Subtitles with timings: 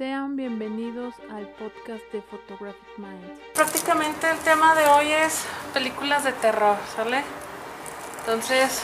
[0.00, 3.38] Sean bienvenidos al podcast de Photographic Minds.
[3.52, 5.42] Prácticamente el tema de hoy es
[5.74, 7.22] películas de terror, ¿sale?
[8.20, 8.80] Entonces,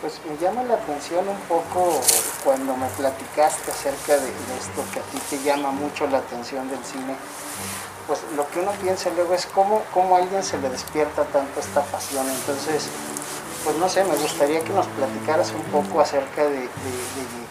[0.00, 2.00] Pues me llama la atención un poco
[2.42, 6.66] cuando me platicaste acerca de, de esto que a ti te llama mucho la atención
[6.70, 7.14] del cine.
[8.06, 11.60] Pues lo que uno piensa luego es cómo, cómo a alguien se le despierta tanto
[11.60, 12.26] esta pasión.
[12.30, 12.88] Entonces,
[13.64, 16.68] pues no sé, me gustaría que nos platicaras un poco acerca de,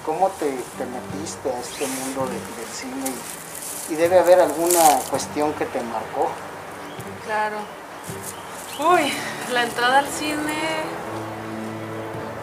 [0.06, 0.46] cómo te,
[0.78, 3.10] te metiste a este mundo de- del cine
[3.90, 6.30] y, y debe haber alguna cuestión que te marcó.
[7.26, 7.58] claro.
[8.92, 9.14] Uy,
[9.54, 10.56] la entrada al cine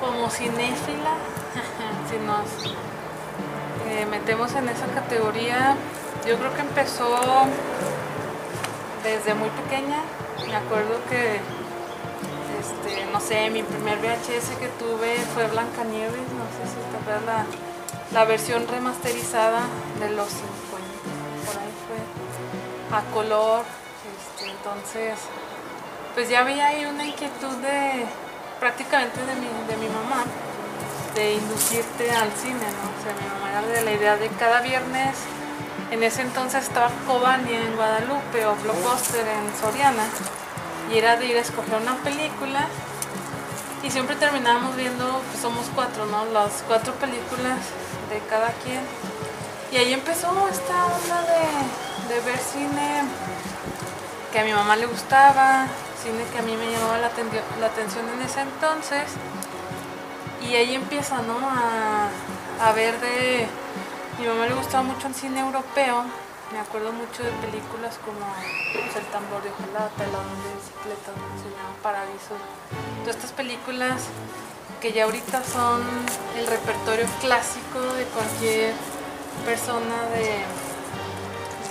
[0.00, 1.14] como cinéfila,
[2.10, 2.74] si nos
[3.90, 5.74] eh, metemos en esa categoría,
[6.26, 7.18] yo creo que empezó
[9.02, 9.98] desde muy pequeña.
[10.46, 11.40] Me acuerdo que,
[12.60, 17.24] este, no sé, mi primer VHS que tuve fue Blancanieves, no sé si te acuerdas
[17.24, 17.46] la,
[18.12, 19.62] la versión remasterizada
[19.98, 20.50] de los 50,
[21.46, 23.64] por ahí fue a color,
[24.12, 25.18] este, entonces
[26.14, 28.04] pues ya había ahí una inquietud de
[28.58, 30.24] prácticamente de mi, de mi mamá
[31.14, 32.84] de inducirte al cine, ¿no?
[32.92, 35.16] O sea, mi mamá era de la idea de cada viernes,
[35.90, 40.04] en ese entonces estaba Kobani en Guadalupe o Blockbuster en Soriana,
[40.92, 42.66] y era de ir a escoger una película,
[43.82, 46.26] y siempre terminábamos viendo, pues somos cuatro, ¿no?
[46.26, 47.58] Las cuatro películas
[48.10, 48.80] de cada quien.
[49.72, 53.02] Y ahí empezó esta onda de, de ver cine
[54.32, 55.66] que a mi mamá le gustaba,
[56.02, 59.04] cine que a mí me llamaba la, atendi- la atención en ese entonces.
[60.42, 61.38] Y ahí empieza, ¿no?
[61.38, 62.08] A,
[62.68, 63.46] a ver de...
[64.18, 66.04] Mi mamá le gustaba mucho el cine europeo.
[66.52, 68.18] Me acuerdo mucho de películas como
[68.74, 72.34] El tambor de hojalata, El ladrón de bicicletas, se llama Paraíso.
[73.04, 74.02] Todas estas películas
[74.80, 75.80] que ya ahorita son
[76.36, 78.74] el repertorio clásico de cualquier
[79.46, 80.42] persona de,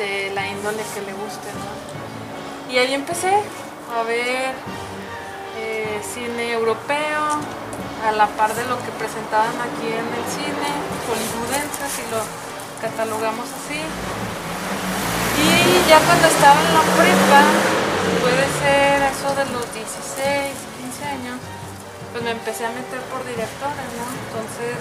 [0.02, 2.71] de la índole que le guste, ¿no?
[2.73, 4.53] Y ahí empecé a ver
[5.58, 7.25] eh, cine europeo,
[8.08, 10.71] a la par de lo que presentaban aquí en el cine,
[11.04, 12.23] hollywoodense, si lo
[12.80, 13.81] catalogamos así.
[15.39, 17.41] Y ya cuando estaba en la prepa,
[18.21, 21.37] puede ser eso de los 16, 15 años,
[22.11, 24.05] pues me empecé a meter por directores, ¿no?
[24.27, 24.77] Entonces,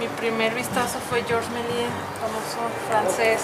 [0.00, 3.40] mi primer vistazo fue Georges Méliès, famoso francés.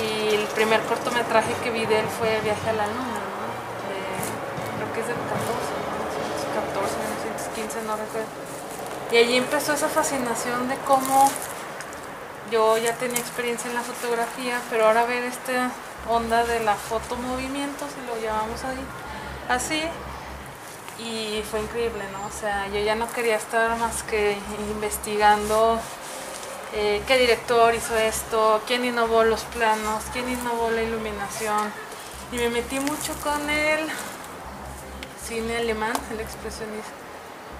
[0.00, 3.46] Y el primer cortometraje que vi de él fue Viaje a la Luna, ¿no?
[3.90, 5.92] De- creo que es del 14, ¿no?
[6.56, 6.96] 1914,
[7.54, 8.32] 1915, no recuerdo.
[9.12, 11.30] Y allí empezó esa fascinación de cómo
[12.50, 15.70] yo ya tenía experiencia en la fotografía, pero ahora ver esta
[16.08, 18.84] onda de la fotomovimiento, si lo llamamos ahí,
[19.48, 19.82] así,
[20.98, 22.26] y fue increíble, ¿no?
[22.26, 24.36] O sea, yo ya no quería estar más que
[24.70, 25.80] investigando
[26.72, 31.72] eh, qué director hizo esto, quién innovó los planos, quién innovó la iluminación.
[32.32, 33.88] Y me metí mucho con el
[35.26, 36.90] cine alemán, el expresionista,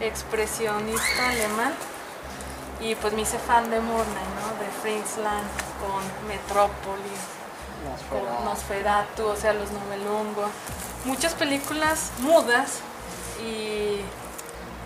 [0.01, 1.75] expresionista alemán.
[2.81, 4.65] Y pues me hice fan de Murnau, ¿no?
[4.65, 5.47] De Friesland,
[5.81, 7.21] con Metrópolis,
[7.85, 8.45] Nosferatu.
[8.45, 10.49] Nosferatu, o sea, los Nobelungo.
[11.05, 12.81] Muchas películas mudas
[13.43, 14.01] y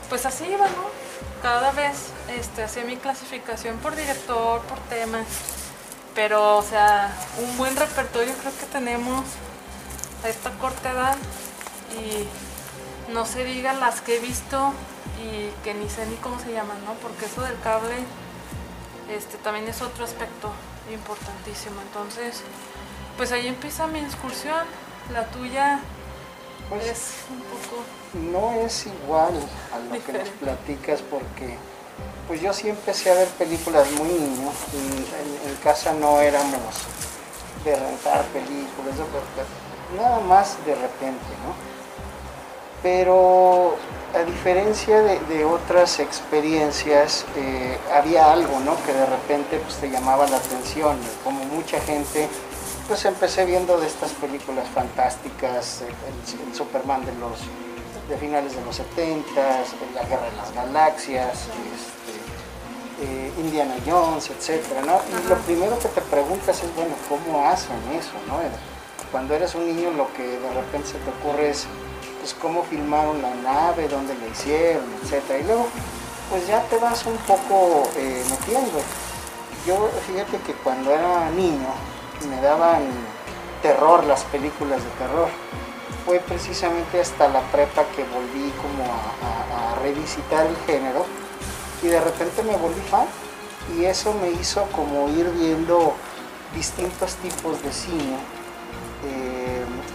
[0.08, 1.04] pues así iba, ¿no?
[1.42, 5.26] Cada vez este, hacía mi clasificación por director, por temas.
[6.14, 9.24] Pero, o sea, un buen repertorio creo que tenemos
[10.24, 11.16] a esta corta edad
[12.00, 14.72] y no se diga las que he visto
[15.18, 16.94] y que ni sé ni cómo se llaman, ¿no?
[16.94, 18.06] Porque eso del cable
[19.08, 20.50] este, también es otro aspecto
[20.92, 21.80] importantísimo.
[21.82, 22.42] Entonces,
[23.16, 24.66] pues ahí empieza mi excursión.
[25.12, 25.80] La tuya
[26.68, 27.88] Pues, es un poco...
[28.12, 29.34] no es igual
[29.72, 31.58] a lo que nos platicas porque
[32.26, 36.90] pues yo sí empecé a ver películas muy niño y en, en casa no éramos
[37.64, 38.96] de rentar películas,
[39.96, 41.54] nada más de repente, ¿no?
[42.82, 43.78] Pero
[44.14, 48.76] a diferencia de, de otras experiencias, eh, había algo, ¿no?
[48.84, 52.28] Que de repente pues, te llamaba la atención, como mucha gente,
[52.86, 57.38] pues empecé viendo de estas películas fantásticas, el, el- Superman de los
[58.08, 59.24] de finales de los 70,
[59.94, 61.32] La Guerra de las Galaxias,
[61.74, 64.30] este, eh, Indiana Jones,
[64.86, 65.00] ¿no?
[65.08, 68.38] Y lo primero que te preguntas es, bueno, ¿cómo hacen eso, no?
[69.10, 71.66] Cuando eres un niño lo que de repente se te ocurre es,
[72.24, 75.40] pues, cómo filmaron la nave, dónde la hicieron, etcétera.
[75.40, 75.66] Y luego,
[76.30, 78.78] pues ya te vas un poco eh, metiendo.
[79.66, 81.68] Yo, fíjate que cuando era niño,
[82.30, 82.80] me daban
[83.60, 85.28] terror las películas de terror.
[86.06, 91.04] Fue precisamente hasta la prepa que volví como a, a- revisitar el género
[91.82, 93.06] y de repente me volví fan.
[93.76, 95.92] y eso me hizo como ir viendo
[96.54, 98.16] distintos tipos de cine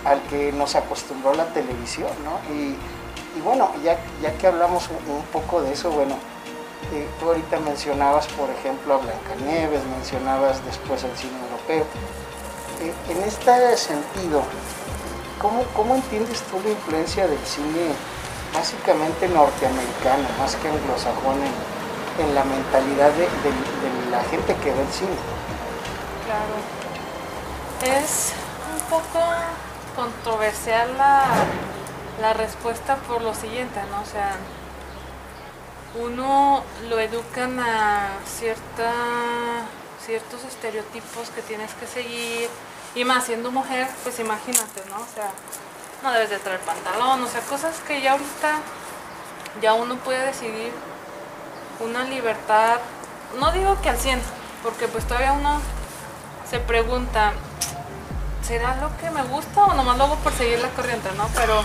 [0.05, 2.39] al que nos acostumbró la televisión, ¿no?
[2.53, 2.75] Y,
[3.43, 6.15] bueno, ya, ya que hablamos un, poco de eso, bueno,
[6.93, 11.85] eh, tú ahorita mencionabas, por ejemplo, a Blancanieves, mencionabas después el cine europeo.
[12.81, 14.41] Eh, en este sentido,
[15.39, 17.93] ¿cómo, ¿cómo entiendes tú la influencia del cine
[18.53, 21.79] básicamente norteamericano, más que anglosajón, en,
[22.19, 23.27] en la mentalidad de,
[24.11, 25.17] la gente que ve el cine.
[26.25, 26.55] Claro.
[28.01, 28.33] Es
[28.73, 29.19] un poco
[29.99, 31.25] controversial la,
[32.21, 34.01] la respuesta por lo siguiente, ¿no?
[34.01, 34.31] O sea,
[36.01, 38.93] uno lo educan a cierta,
[40.05, 42.49] ciertos estereotipos que tienes que seguir,
[42.95, 44.95] y más siendo mujer, pues imagínate, ¿no?
[44.95, 45.31] O sea,
[46.01, 48.59] no debes de traer pantalón, o sea, cosas que ya ahorita
[49.61, 50.71] ya uno puede decidir
[51.81, 52.77] una libertad,
[53.37, 54.21] no digo que al 100,
[54.63, 55.59] porque pues todavía uno
[56.49, 57.33] se pregunta,
[58.49, 61.27] ¿será lo que me gusta o nomás lo hago por seguir la corriente, no?
[61.35, 61.63] Pero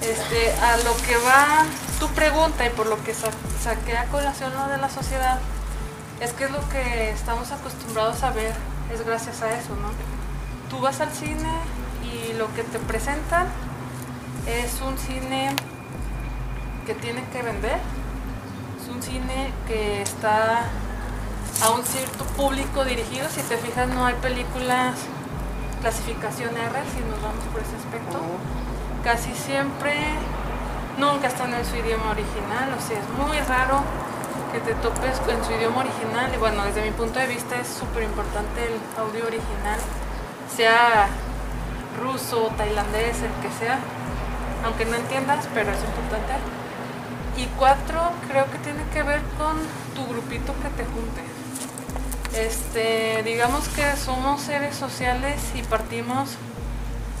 [0.00, 1.64] este, a lo que va
[2.00, 5.38] tu pregunta y por lo que saqué a colación lo de la sociedad,
[6.18, 8.52] es que es lo que estamos acostumbrados a ver,
[8.92, 9.90] es gracias a eso, ¿no?
[10.70, 11.52] Tú vas al cine,
[12.02, 13.46] y lo que te presentan
[14.48, 15.54] es un cine
[16.84, 17.78] que tiene que vender,
[18.82, 20.64] es un cine que está
[21.62, 24.96] a un cierto público dirigido, si te fijas no hay películas
[25.82, 28.18] clasificación R si nos vamos por ese aspecto,
[29.04, 29.92] casi siempre
[30.96, 33.82] nunca están en su idioma original, o sea es muy raro
[34.52, 37.68] que te topes en su idioma original y bueno desde mi punto de vista es
[37.68, 39.80] súper importante el audio original
[40.56, 41.08] sea
[42.00, 43.78] ruso, tailandés, el que sea,
[44.64, 46.34] aunque no entiendas, pero es importante.
[47.36, 49.56] Y cuatro, creo que tiene que ver con
[49.94, 51.22] tu grupito que te junte.
[52.34, 56.30] Este, digamos que somos seres sociales y partimos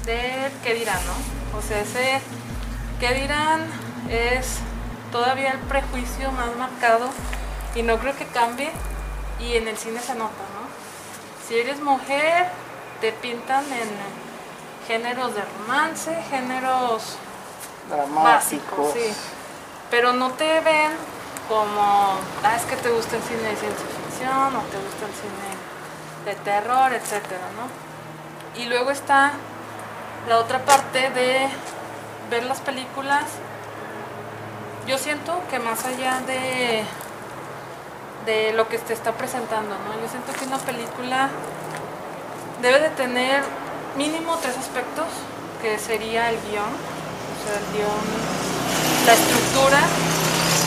[0.06, 1.58] del qué dirán, ¿no?
[1.58, 2.20] O sea, ese
[2.98, 3.66] qué dirán
[4.08, 4.56] es
[5.10, 7.10] todavía el prejuicio más marcado
[7.74, 8.70] y no creo que cambie
[9.38, 11.46] y en el cine se nota, ¿no?
[11.46, 12.46] Si eres mujer,
[13.02, 13.90] te pintan en
[14.88, 17.16] géneros de romance, géneros
[18.14, 19.12] básicos, sí.
[19.90, 20.92] Pero no te ven
[21.48, 25.50] como, ah, es que te gusta el cine de ciencia o te gusta el cine
[26.24, 28.60] de terror, etcétera, ¿no?
[28.60, 29.32] Y luego está
[30.28, 31.48] la otra parte de
[32.30, 33.24] ver las películas.
[34.86, 36.84] Yo siento que más allá de
[38.26, 40.00] de lo que te está presentando, ¿no?
[40.00, 41.28] Yo siento que una película
[42.60, 43.42] debe de tener
[43.96, 45.06] mínimo tres aspectos,
[45.60, 48.04] que sería el guion, o sea, el guion,
[49.06, 49.80] la estructura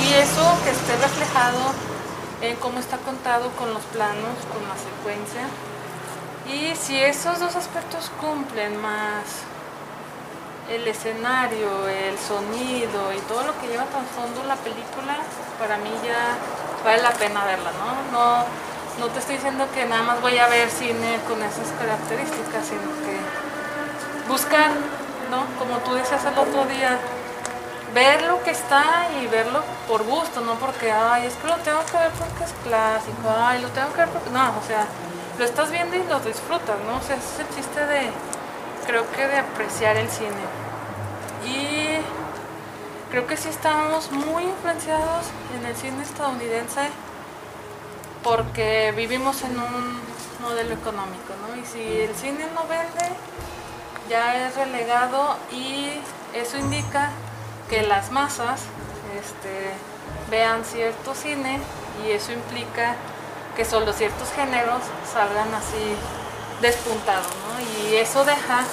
[0.01, 1.94] y eso que esté reflejado
[2.41, 5.47] en cómo está contado con los planos, con la secuencia.
[6.47, 9.43] Y si esos dos aspectos cumplen más
[10.69, 15.17] el escenario, el sonido y todo lo que lleva fondo la película,
[15.59, 16.37] para mí ya
[16.83, 18.11] vale la pena verla, ¿no?
[18.11, 18.65] No
[18.99, 22.87] no te estoy diciendo que nada más voy a ver cine con esas características, sino
[23.03, 23.19] que
[24.29, 24.71] buscar,
[25.29, 25.45] ¿no?
[25.59, 26.97] Como tú decías el otro día,
[27.95, 31.79] ver lo que está y verlo por gusto, no porque, ay, es que lo tengo
[31.85, 34.29] que ver porque es clásico, ay, lo tengo que ver porque...
[34.31, 34.85] No, o sea,
[35.39, 36.97] lo estás viendo y lo disfrutas, ¿no?
[36.97, 38.11] O sea, ese es el chiste de,
[38.85, 40.43] creo que de apreciar el cine.
[41.45, 42.01] Y
[43.11, 45.27] creo que sí estamos muy influenciados
[45.57, 46.89] en el cine estadounidense
[48.23, 50.01] porque vivimos en un
[50.41, 51.55] modelo económico, ¿no?
[51.61, 53.15] Y si el cine no vende,
[54.09, 55.91] ya es relegado y
[56.33, 57.11] eso indica
[57.69, 58.61] que las masas
[59.19, 59.71] este,
[60.29, 61.59] vean cierto cine
[62.05, 62.95] y eso implica
[63.55, 64.81] que solo ciertos géneros
[65.11, 65.95] salgan así
[66.61, 67.89] despuntados, ¿no?
[67.89, 68.63] Y eso deja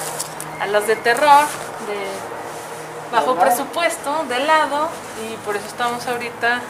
[0.61, 1.45] a las de terror,
[1.87, 4.89] de bajo presupuesto, de lado,
[5.25, 6.61] y por eso estamos ahorita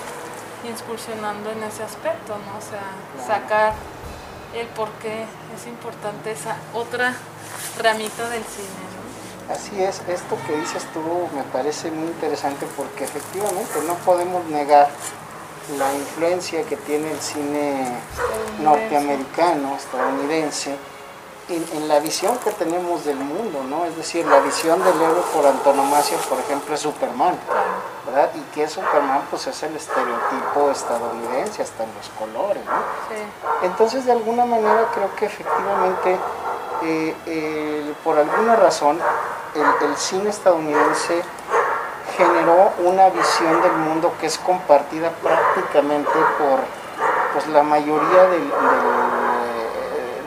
[0.64, 2.58] incursionando en ese aspecto, ¿no?
[2.58, 3.74] O sea, sacar
[4.54, 5.24] el por qué
[5.56, 7.14] es importante esa otra
[7.78, 9.01] ramita del cine, ¿no?
[9.50, 11.00] Así es, esto que dices tú
[11.34, 14.88] me parece muy interesante porque efectivamente no podemos negar
[15.78, 17.98] la influencia que tiene el cine
[18.60, 20.76] norteamericano, estadounidense,
[21.48, 23.84] en, la visión que tenemos del mundo, ¿no?
[23.84, 27.34] Es decir, la visión del héroe por antonomasia, por ejemplo, es Superman,
[28.06, 28.30] ¿verdad?
[28.34, 33.66] Y que Superman, pues es el estereotipo estadounidense, hasta en los colores, ¿no?
[33.66, 36.18] Entonces, de alguna manera, creo que efectivamente,
[36.84, 38.98] eh, por alguna razón,
[39.54, 41.22] el, cine estadounidense
[42.16, 46.60] generó una visión del mundo que es compartida prácticamente por
[47.32, 48.24] pues la mayoría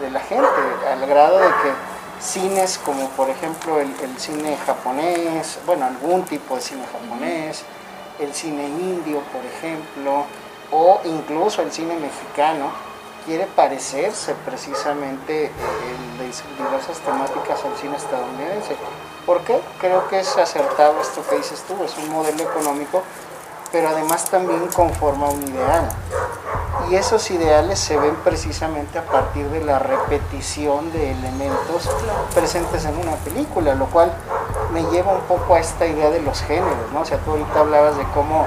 [0.01, 0.47] de la gente,
[0.91, 1.71] al grado de que
[2.19, 7.63] cines como por ejemplo el, cine japonés, bueno, algún tipo de cine japonés,
[8.19, 10.25] el cine indio, por ejemplo,
[10.71, 12.71] o incluso el cine mexicano,
[13.25, 18.75] quiere parecerse precisamente eh, en dis- diversas temáticas al cine estadounidense.
[19.25, 19.59] ¿Por qué?
[19.79, 23.01] Creo que es acertado esto que dices tú, es un modelo económico,
[23.71, 25.89] pero además también conforma un ideal.
[26.89, 31.89] Y esos ideales se ven precisamente a partir de la repetición de elementos
[32.35, 34.13] presentes en una película, lo cual
[34.71, 37.01] me lleva un poco a esta idea de los géneros, ¿no?
[37.01, 38.45] O sea, tú ahorita hablabas de cómo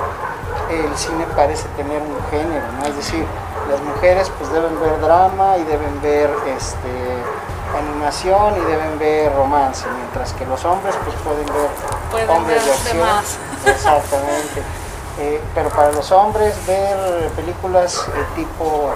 [0.70, 2.86] el cine parece tener un género, ¿no?
[2.86, 3.24] Es decir,
[3.68, 7.18] las mujeres pues deben ver drama y deben ver este
[7.76, 11.68] animación y deben ver romance, mientras que los hombres pues pueden ver
[12.10, 12.96] Pueden hombres ver de acción.
[12.98, 13.38] demás.
[13.66, 14.62] Exactamente.
[15.20, 18.90] Eh, pero para los hombres ver películas eh, tipo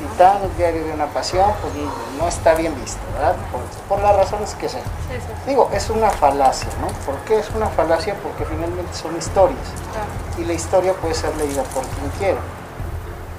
[0.00, 1.72] Titanic, Diario de una Pasión, pues
[2.20, 3.36] no está bien visto, ¿verdad?
[3.52, 4.82] Por, por las razones que sean.
[4.82, 6.88] Sí, sí, Digo, es una falacia, ¿no?
[7.06, 8.14] ¿Por qué es una falacia?
[8.22, 9.58] Porque finalmente son historias
[9.92, 10.08] claro.
[10.38, 12.40] y la historia puede ser leída por quien quiera.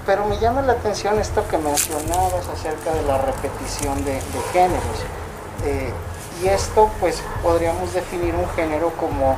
[0.09, 4.97] Pero me llama la atención esto que mencionabas acerca de la repetición de, de géneros.
[5.65, 5.93] Eh,
[6.41, 9.35] y esto, pues, podríamos definir un género como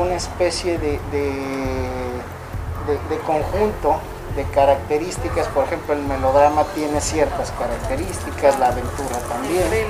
[0.00, 3.96] una especie de, de- conjunto
[4.36, 5.48] de características.
[5.48, 9.86] Por ejemplo, el melodrama tiene ciertas características, la aventura El también, thriller.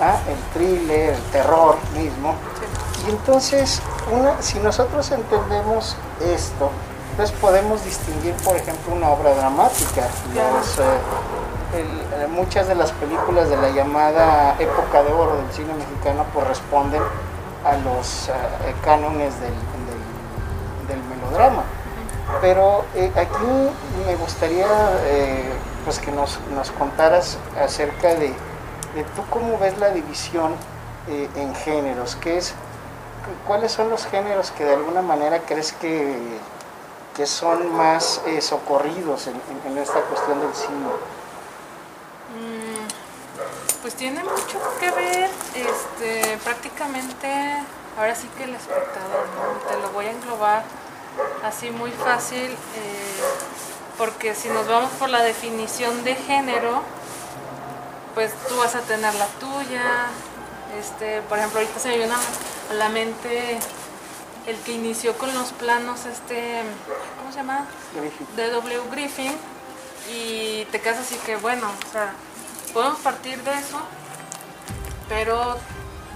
[0.00, 0.18] ¿ah?
[0.28, 2.36] el thriller, el terror mismo.
[2.60, 3.08] Sí.
[3.08, 6.70] Y entonces, una, si nosotros entendemos esto,
[7.18, 10.02] entonces podemos distinguir, por ejemplo, una obra dramática.
[10.36, 10.82] Los, eh,
[11.74, 16.24] el- eh, muchas de las películas de la llamada época de oro del cine mexicano
[16.32, 17.02] corresponden
[17.64, 18.32] a los eh,
[18.84, 21.64] cánones del, del- del melodrama.
[22.40, 24.68] Pero eh, aquí me gustaría
[25.84, 28.28] pues que nos, nos contaras acerca de,
[28.94, 30.52] de tú cómo ves la división
[31.08, 32.50] en géneros, ¿qué es,
[33.24, 36.16] cu- ¿cuáles son los géneros que de alguna manera crees que,
[37.18, 40.86] que son más eh, socorridos en, esta cuestión del cine?
[42.30, 47.28] Mm, Pues tiene mucho que ver, este, prácticamente,
[47.98, 49.68] ahora sí que el espectador, ¿no?
[49.68, 50.62] Te lo voy a englobar
[51.42, 53.20] así muy fácil, eh,
[53.98, 56.82] porque si nos vamos por la definición de género,
[58.14, 60.06] pues tú vas a tener la tuya,
[60.78, 63.58] este, por ejemplo, ahorita se me viene a la mente
[64.48, 66.62] el que inició con los planos, este,
[67.18, 67.66] ¿cómo se llama?
[68.34, 68.80] De W.
[68.90, 69.34] Griffin
[70.10, 72.14] y te quedas así que bueno, o sea,
[72.72, 73.78] podemos partir de eso,
[75.06, 75.58] pero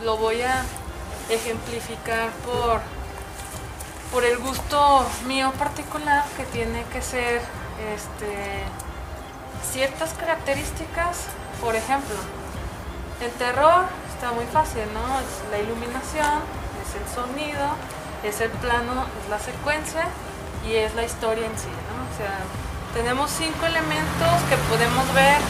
[0.02, 0.64] lo voy a
[1.28, 2.80] ejemplificar por,
[4.10, 7.42] por el gusto mío particular que tiene que ser
[7.94, 8.64] este,
[9.70, 11.26] ciertas características,
[11.60, 12.16] por ejemplo,
[13.20, 13.84] el terror
[14.14, 15.20] está muy fácil, ¿no?
[15.20, 16.40] Es la iluminación,
[16.82, 17.76] es el sonido,
[18.22, 20.06] es el plano, es la secuencia
[20.66, 22.12] y es la historia en sí, ¿no?
[22.12, 22.38] O sea,
[22.94, 25.40] tenemos cinco elementos que podemos ver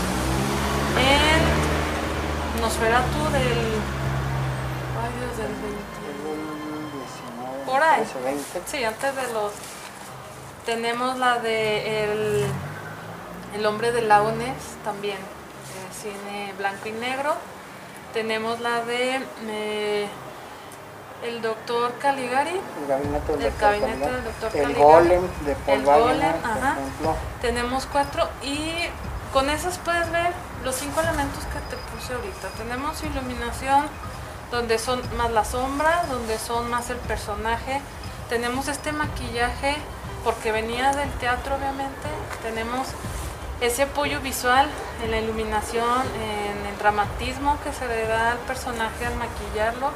[0.99, 3.59] en Nosferatu del...
[5.02, 5.93] Ay Dios, del 20.
[7.67, 8.07] Por ahí.
[8.25, 8.62] 20.
[8.67, 9.52] Sí, antes de los...
[10.64, 12.47] Tenemos la de El,
[13.57, 17.35] el hombre del lago Ness, también, eh, cine blanco y negro.
[18.14, 20.07] Tenemos la de eh,
[21.23, 22.50] El doctor Caligari.
[22.81, 24.14] El gabinete del El doctor gabinete Caligari.
[24.14, 24.83] del doctor El Caligari.
[24.83, 26.73] golem de Paul El Wagner, golem, por ajá.
[26.73, 27.17] ejemplo.
[27.41, 28.73] Tenemos cuatro y
[29.33, 30.33] con esas puedes ver
[30.64, 32.49] los cinco elementos que te puse ahorita.
[32.59, 33.87] Tenemos iluminación,
[34.50, 37.81] donde son más la sombra, donde son más el personaje.
[38.29, 39.76] Tenemos este maquillaje,
[40.25, 42.09] porque venía del teatro obviamente.
[42.43, 42.88] Tenemos
[43.61, 44.69] ese apoyo visual
[45.05, 49.91] en la iluminación, en el dramatismo que se le da al personaje al maquillarlo.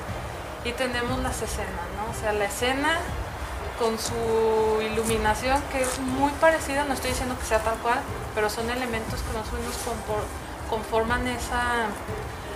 [0.66, 2.10] Y tenemos las escenas, ¿no?
[2.10, 2.98] O sea, la escena
[3.78, 8.00] con su iluminación que es muy parecida, no estoy diciendo que sea tal cual,
[8.34, 9.46] pero son elementos que más
[10.68, 11.86] conforman esa,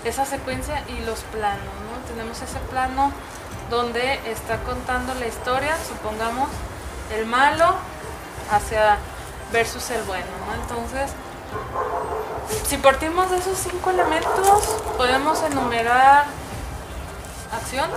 [0.04, 2.12] esa secuencia y los planos, ¿no?
[2.12, 3.12] Tenemos ese plano
[3.70, 6.48] donde está contando la historia, supongamos,
[7.14, 7.76] el malo
[8.50, 8.98] hacia
[9.52, 10.60] versus el bueno, ¿no?
[10.62, 11.12] Entonces,
[12.66, 14.64] si partimos de esos cinco elementos,
[14.96, 16.24] podemos enumerar
[17.52, 17.88] acción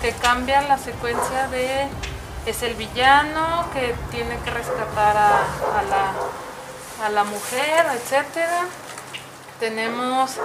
[0.00, 1.88] que cambia la secuencia de
[2.46, 5.42] es el villano que tiene que rescatar a,
[5.88, 6.12] la,
[7.04, 8.66] a la mujer, etcétera.
[9.58, 10.36] Tenemos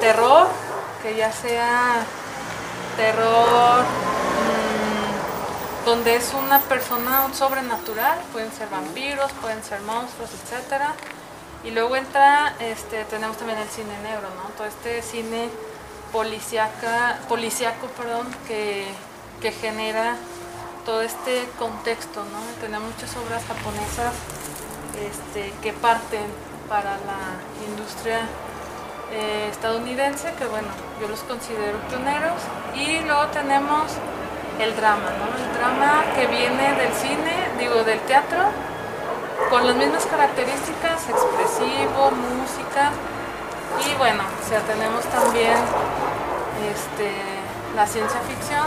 [0.00, 0.48] terror,
[1.02, 2.04] que ya sea
[2.96, 10.92] terror mm, donde es una persona sobrenatural, pueden ser vampiros, pueden ser monstruos, etcétera.
[11.64, 14.50] Y luego entra, este, tenemos también el cine negro, ¿no?
[14.56, 15.50] Todo este cine
[16.12, 18.86] policíaca, policíaco, perdón, que,
[19.40, 20.16] que genera
[20.84, 22.40] todo este contexto, ¿no?
[22.60, 24.14] Tenemos muchas obras japonesas
[24.98, 26.26] este, que parten
[26.68, 27.38] para la
[27.68, 28.20] industria
[29.12, 30.68] eh, estadounidense, que bueno,
[31.00, 32.40] yo los considero pioneros.
[32.74, 33.92] Y luego tenemos
[34.60, 35.26] el drama, ¿no?
[35.36, 38.38] El drama que viene del cine, digo, del teatro,
[39.48, 42.92] con las mismas características, expresivo, música.
[43.78, 45.56] Y bueno, o sea, tenemos también
[46.66, 47.10] este,
[47.74, 48.66] la ciencia ficción,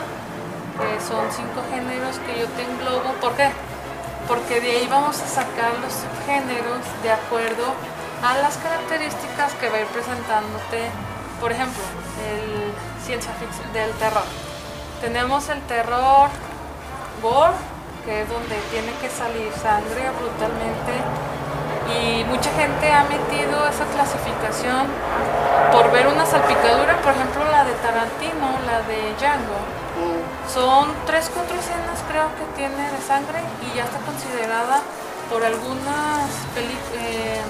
[0.79, 3.13] que son cinco géneros que yo te englobo.
[3.21, 3.49] ¿Por qué?
[4.27, 7.65] Porque de ahí vamos a sacar los subgéneros de acuerdo
[8.23, 10.89] a las características que va a ir presentándote,
[11.39, 11.83] por ejemplo,
[12.23, 12.73] el
[13.05, 14.23] ciencia ficción, del terror.
[15.01, 16.29] Tenemos el terror
[17.21, 17.53] gore,
[18.05, 20.93] que es donde tiene que salir sangre brutalmente
[21.89, 24.87] y mucha gente ha metido esa clasificación
[25.71, 29.59] por ver una salpicadura, por ejemplo la de Tarantino, la de Django.
[30.47, 34.81] Son tres, cuatro escenas creo que tiene de sangre y ya está considerada
[35.29, 37.41] por algunas películas.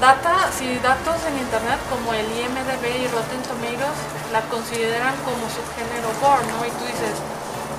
[0.00, 3.98] Data, sí, datos en internet como el IMDB y Rotten Tomatoes
[4.32, 6.66] la consideran como subgénero gore, ¿no?
[6.66, 7.14] Y tú dices,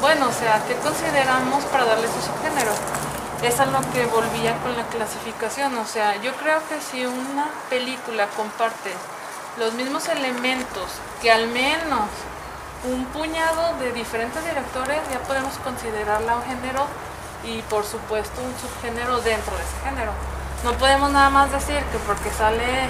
[0.01, 2.71] bueno, o sea, ¿qué consideramos para darle su subgénero?
[3.43, 8.27] Es lo que volvía con la clasificación, o sea, yo creo que si una película
[8.35, 8.91] comparte
[9.57, 10.89] los mismos elementos
[11.21, 12.09] que al menos
[12.91, 16.87] un puñado de diferentes directores, ya podemos considerarla un género
[17.43, 20.11] y por supuesto un subgénero dentro de ese género.
[20.63, 22.89] No podemos nada más decir que porque sale,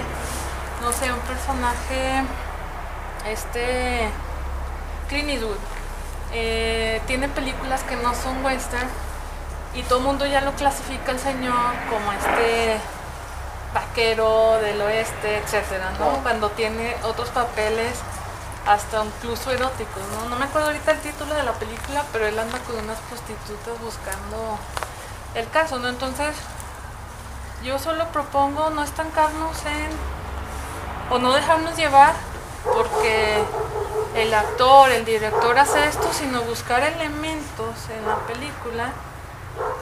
[0.82, 2.24] no sé, un personaje,
[3.26, 4.08] este,
[5.08, 5.58] Clint Eastwood,
[6.32, 8.88] eh, tiene películas que no son western
[9.74, 12.80] y todo el mundo ya lo clasifica el señor como este
[13.74, 16.22] vaquero del oeste, etcétera, ¿no?
[16.22, 17.98] Cuando tiene otros papeles
[18.66, 20.28] hasta incluso eróticos, ¿no?
[20.28, 23.80] No me acuerdo ahorita el título de la película, pero él anda con unas prostitutas
[23.80, 24.58] buscando
[25.34, 25.88] el caso, ¿no?
[25.88, 26.34] Entonces,
[27.62, 29.90] yo solo propongo no estancarnos en
[31.10, 32.14] o no dejarnos llevar
[32.64, 33.42] porque
[34.14, 38.92] el actor, el director hace esto, sino buscar elementos en la película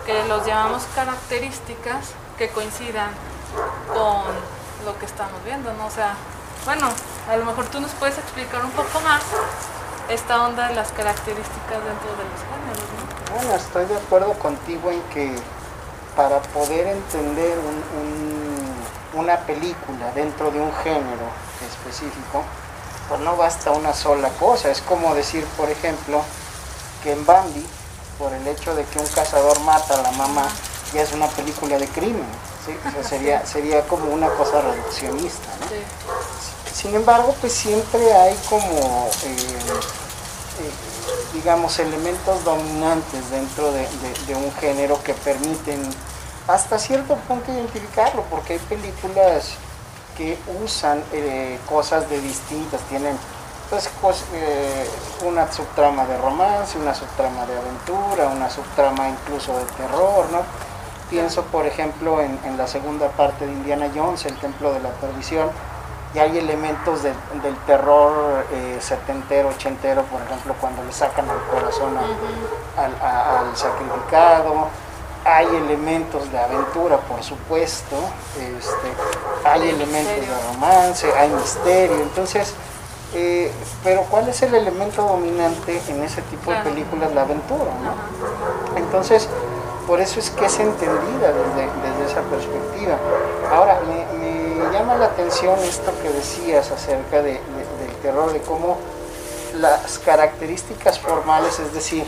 [0.04, 3.10] que los llamamos características que coincidan
[3.88, 4.24] con
[4.84, 5.86] lo que estamos viendo, ¿no?
[5.86, 6.14] O sea,
[6.64, 6.88] bueno,
[7.28, 9.22] a lo mejor tú nos puedes explicar un poco más
[10.08, 13.36] esta onda de las características dentro de los géneros, ¿no?
[13.36, 15.36] Bueno, estoy de acuerdo contigo en que
[16.14, 17.58] para poder entender
[19.12, 21.28] una película dentro de un género
[21.66, 22.42] específico,
[23.08, 24.70] pues no basta una sola cosa.
[24.70, 26.22] Es como decir, por ejemplo,
[27.02, 27.66] que en Bambi,
[28.18, 30.48] por el hecho de que un cazador mata a la mamá,
[30.92, 32.26] ya es una película de crimen.
[33.08, 35.48] sería, sería como una cosa reduccionista.
[36.72, 39.08] Sin embargo, pues siempre hay como...
[39.24, 39.36] Eh,
[40.60, 40.70] eh,
[41.34, 43.86] digamos, elementos dominantes dentro de,
[44.34, 45.82] un género que permiten
[46.48, 49.50] hasta cierto punto identificarlo, porque hay películas
[50.16, 53.18] que usan eh, cosas de distintas, tienen
[53.70, 54.88] pues, eh,
[55.26, 60.40] una subtrama de romance, una subtrama de aventura, una subtrama incluso de terror, ¿no?
[61.10, 64.90] Pienso, por ejemplo, en, en la segunda parte de Indiana Jones, El Templo de la
[64.90, 65.50] Perdición,
[66.16, 67.14] y hay elementos del
[67.66, 71.94] terror eh, setentero, ochentero, por ejemplo, cuando le sacan el corazón
[72.78, 74.68] al, sacrificado,
[75.26, 77.96] hay elementos de aventura, por supuesto,
[78.38, 82.54] este, hay elementos de romance, hay misterio, entonces,
[83.18, 83.50] eh,
[83.82, 87.14] pero ¿cuál es el elemento dominante en ese tipo de películas?
[87.14, 88.76] La aventura, ¿no?
[88.78, 89.26] Entonces,
[89.86, 92.98] por eso es que es entendida desde, esa perspectiva.
[93.50, 97.40] Ahora, me, llama la atención esto que decías acerca del
[98.02, 98.76] terror, de cómo
[99.54, 102.04] las características formales, es decir,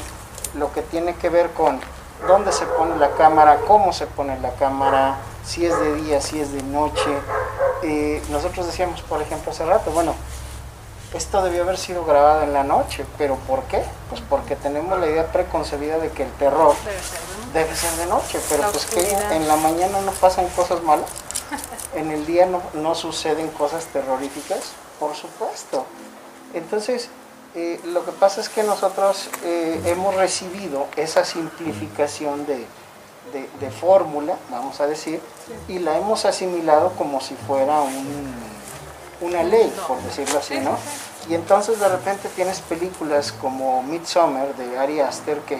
[0.59, 1.81] lo que tiene que ver con
[2.27, 6.38] dónde se pone la cámara, cómo se pone la cámara, si es de día, si
[6.38, 7.11] es de noche.
[7.83, 10.14] Eh, nosotros decíamos, por ejemplo, hace rato, bueno,
[11.14, 13.83] esto debió haber sido grabado en la noche, pero ¿por qué?
[14.11, 16.75] Pues porque tenemos la idea preconcebida de que el terror
[17.55, 21.09] debe ser de noche, pero pues que en la mañana no pasan cosas malas,
[21.94, 25.87] en el día no, suceden cosas terroríficas, por supuesto.
[26.53, 27.09] Entonces,
[27.55, 32.66] eh, lo que pasa es que nosotros eh, hemos recibido esa simplificación de,
[33.81, 35.21] fórmula, vamos a decir,
[35.68, 37.83] y la hemos asimilado como si fuera
[39.20, 40.76] una ley, por decirlo así, ¿no?
[41.28, 45.59] Y entonces de repente tienes películas como Midsommar de Ari Aster que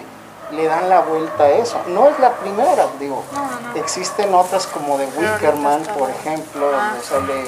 [0.53, 1.79] le dan la vuelta a eso.
[1.89, 3.81] No es la primera, digo, No, no, no.
[3.81, 7.45] existen otras como de Wickerman, por ejemplo, Ah, donde sale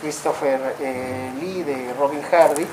[0.00, 2.66] Christopher eh, Lee de Robin Hardy,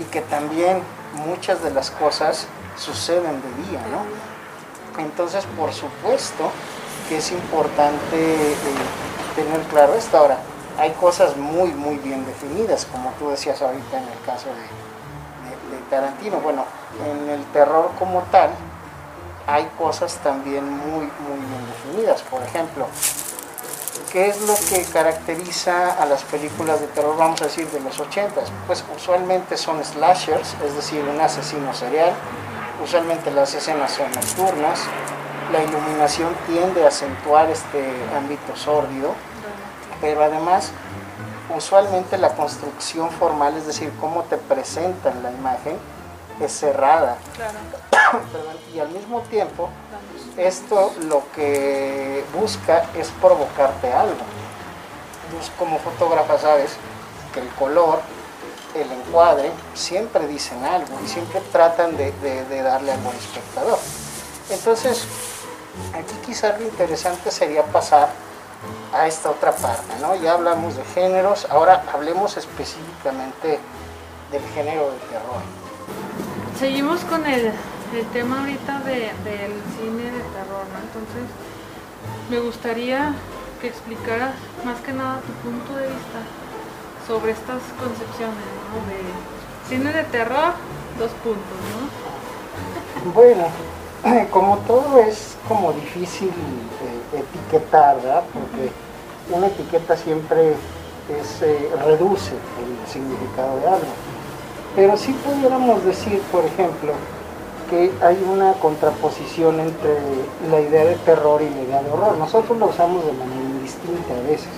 [0.00, 0.82] y que también
[1.26, 5.00] muchas de las cosas suceden de día, ¿no?
[5.00, 6.50] Entonces, por supuesto
[7.08, 8.56] que es importante eh,
[9.36, 10.18] tener claro esto.
[10.18, 10.38] Ahora,
[10.78, 14.82] hay cosas muy, muy bien definidas, como tú decías ahorita en el caso de,
[15.90, 16.38] Tarantino.
[16.40, 16.64] Bueno,
[17.06, 18.50] en el terror como tal,
[19.46, 22.22] hay cosas también muy, muy bien definidas.
[22.22, 22.86] Por ejemplo,
[24.10, 28.00] ¿qué es lo que caracteriza a las películas de terror, vamos a decir, de los
[28.00, 28.40] 80?
[28.66, 32.14] Pues usualmente son slashers, es decir, un asesino serial.
[32.82, 34.80] Usualmente las escenas son nocturnas.
[35.52, 37.84] La iluminación tiende a acentuar este
[38.16, 39.14] ámbito sórdido,
[40.02, 40.70] pero además
[41.56, 45.78] usualmente la construcción formal, es decir, cómo te presentan la imagen,
[46.40, 47.16] es cerrada.
[47.36, 47.58] Claro.
[48.74, 49.68] Y al mismo tiempo
[50.36, 54.16] esto lo que busca es provocarte algo.
[55.34, 56.72] Pues como fotógrafa sabes
[57.32, 58.00] que el color,
[58.74, 63.78] el encuadre, siempre dicen algo y siempre tratan de, de- de darle algo al espectador.
[64.50, 65.04] Entonces,
[65.94, 68.08] aquí quizás lo interesante sería pasar
[68.92, 70.14] a esta otra parte, ¿no?
[70.16, 73.58] Ya hablamos de géneros, ahora hablemos específicamente
[74.30, 75.42] del género de terror.
[76.58, 77.46] Seguimos con el,
[77.94, 80.78] el tema ahorita de- del cine de terror, ¿no?
[80.82, 81.24] Entonces,
[82.30, 83.14] me gustaría
[83.60, 86.20] que explicaras más que nada tu punto de vista
[87.06, 88.36] sobre estas concepciones,
[88.70, 88.76] ¿no?
[88.88, 90.52] De cine de terror,
[90.98, 93.12] dos puntos, ¿no?
[93.12, 93.46] Bueno,
[94.30, 98.22] como todo es como difícil eh, etiquetar, ¿verdad?
[98.32, 98.70] Porque
[99.30, 103.92] una etiqueta siempre es, eh, reduce el significado de algo.
[104.74, 106.92] Pero sí pudiéramos decir, por ejemplo,
[107.68, 109.96] que hay una contraposición entre
[110.50, 112.16] la idea de terror y la idea de horror.
[112.18, 114.48] Nosotros lo usamos de manera indistinta a veces.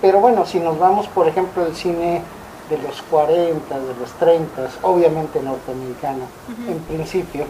[0.00, 2.22] Pero bueno, si nos vamos, por ejemplo, al cine
[2.68, 6.26] de los 40, de los 30, obviamente norteamericano,
[6.68, 7.44] en principio,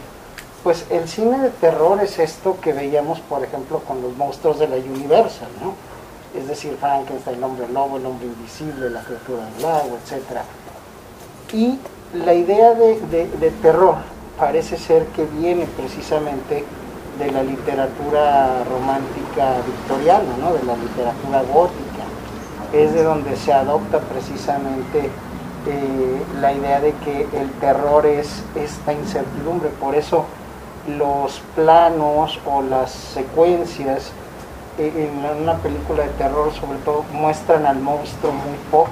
[0.67, 4.67] pues el cine de terror es esto que veíamos, por ejemplo, con los monstruos de
[4.67, 5.75] la Universal, ¿no?
[6.37, 10.41] Es decir, Frankenstein, el hombre lobo, el hombre invisible, la criatura del lago, etc.
[11.53, 11.79] Y
[12.19, 13.95] la idea de, terror
[14.41, 16.65] parece ser que viene precisamente
[17.21, 20.53] de la literatura romántica victoriana, ¿no?
[20.53, 22.03] de la literatura gótica.
[22.73, 25.11] Es de donde se adopta precisamente
[25.69, 29.69] eh, la idea de que el terror es esta incertidumbre.
[29.69, 30.27] Por eso
[30.89, 34.13] los planos o las secuencias
[34.79, 38.91] eh, en una película de terror sobre todo muestran al monstruo muy poco.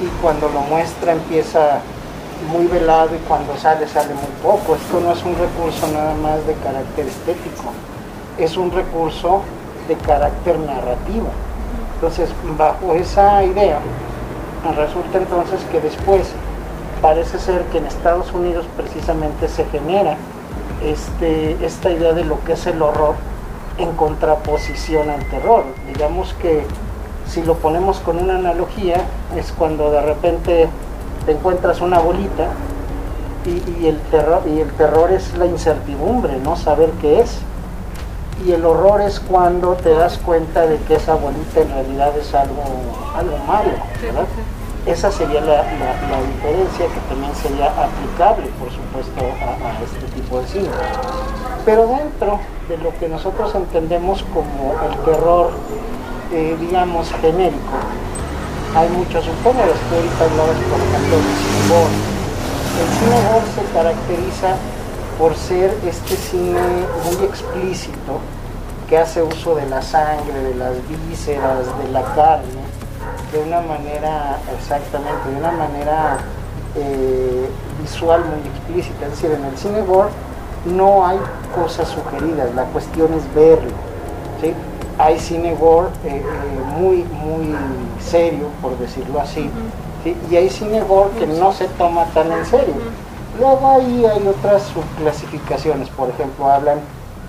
[0.00, 1.80] Y cuando lo muestra empieza
[2.50, 4.76] muy velado y cuando sale sale muy poco.
[4.76, 7.72] Esto no es un recurso nada más de carácter estético,
[8.38, 9.42] es un recurso
[9.88, 11.28] de carácter narrativo.
[11.94, 12.28] Entonces,
[12.58, 13.78] bajo esa idea,
[14.76, 16.28] resulta entonces que después
[17.00, 20.16] parece ser que en Estados Unidos precisamente se genera
[20.82, 23.14] este, esta idea de lo que es el horror
[23.78, 25.64] en contraposición al terror.
[25.92, 26.64] Digamos que
[27.26, 29.04] si lo ponemos con una analogía,
[29.36, 30.68] es cuando de repente
[31.24, 32.48] te encuentras una bolita
[33.44, 37.38] y, y el, terror, y el terror es la incertidumbre, no saber qué es.
[38.44, 42.34] Y el horror es cuando te das cuenta de que esa bolita en realidad es
[42.34, 42.62] algo,
[43.16, 43.70] algo malo,
[44.02, 44.26] ¿verdad?
[44.86, 50.46] Esa sería la, diferencia que también sería aplicable, por supuesto, a, a este tipo de
[50.46, 50.68] cine.
[51.64, 55.50] Pero dentro de lo que nosotros entendemos como el terror,
[56.32, 57.78] eh, digamos, genérico,
[58.76, 59.76] hay muchos subgéneros.
[59.88, 62.16] Tú ahorita hablabas, por ejemplo, del cine gore.
[62.76, 64.56] El cine gore se caracteriza
[65.18, 66.60] por ser este cine
[67.04, 68.20] muy explícito
[68.88, 72.55] que hace uso de la sangre, de las vísceras, de la carne,
[73.36, 76.18] de una manera, exactamente, de una manera
[76.74, 77.48] eh,
[77.82, 79.06] visual muy explícita.
[79.06, 80.08] Es decir, en el cine gore
[80.64, 81.18] no hay
[81.54, 83.72] cosas sugeridas, la cuestión es verlo.
[84.40, 84.54] ¿sí?
[84.98, 87.54] Hay cine gore eh, eh, muy, muy
[88.00, 89.50] serio, por decirlo así,
[90.02, 90.16] ¿sí?
[90.30, 92.74] y hay cine gore que no se toma tan en serio.
[93.38, 96.78] Luego ahí hay otras subclasificaciones, por ejemplo, hablan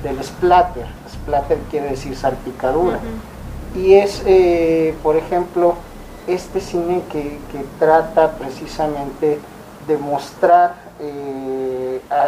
[0.03, 0.85] del splatter.
[1.11, 2.99] Splatter quiere decir salpicadura.
[3.75, 5.75] Y es, eh, por ejemplo,
[6.27, 9.39] este cine que, que trata precisamente
[9.87, 12.27] de mostrar, eh, a-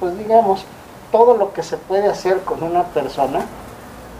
[0.00, 0.64] pues digamos,
[1.12, 3.40] todo lo que se puede hacer con una persona,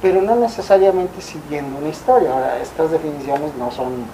[0.00, 2.32] pero no necesariamente siguiendo una historia.
[2.32, 4.04] Ahora, estas definiciones no son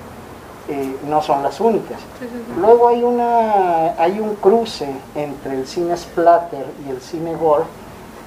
[0.69, 1.99] eh, no son las únicas.
[2.21, 2.53] Sí, sí, sí.
[2.61, 7.65] Luego hay, una, hay un cruce entre el cine splatter y el cine gore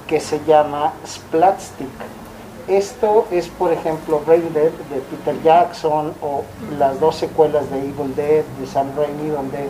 [0.06, 1.88] que se llama Splatstick.
[2.68, 6.42] Esto es, por ejemplo, Brain Dead de Peter Jackson o
[6.80, 9.68] las dos secuelas de Evil Dead de Sam Raimi, donde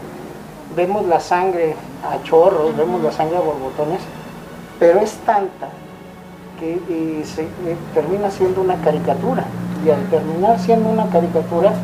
[0.74, 4.00] vemos la sangre a chorros, vemos la sangre a borbotones,
[4.80, 5.68] pero es tanta
[6.58, 9.44] que eh, eh, termina siendo una caricatura.
[9.84, 11.74] Y al terminar siendo una caricatura,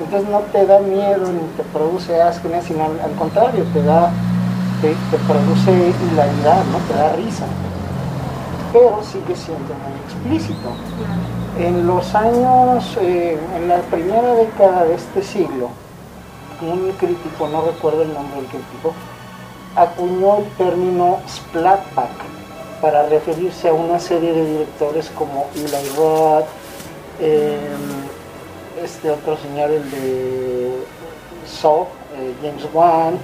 [0.00, 4.10] entonces no te da miedo ni te produce asco, sino al, contrario, te da,
[4.80, 6.78] te produce hilaridad, ¿no?
[6.88, 7.44] te da risa.
[8.72, 10.70] Pero sigue siendo muy explícito.
[11.58, 15.68] En los años, eh, en la primera década de este siglo,
[16.62, 18.94] un crítico, no recuerdo el nombre del crítico,
[19.76, 22.10] acuñó el término splatback
[22.80, 26.46] para referirse a una serie de directores como Eli Roth,
[27.20, 27.58] eh,
[28.82, 30.72] este otro señor, el de
[31.46, 33.18] Saw, eh, James Wan,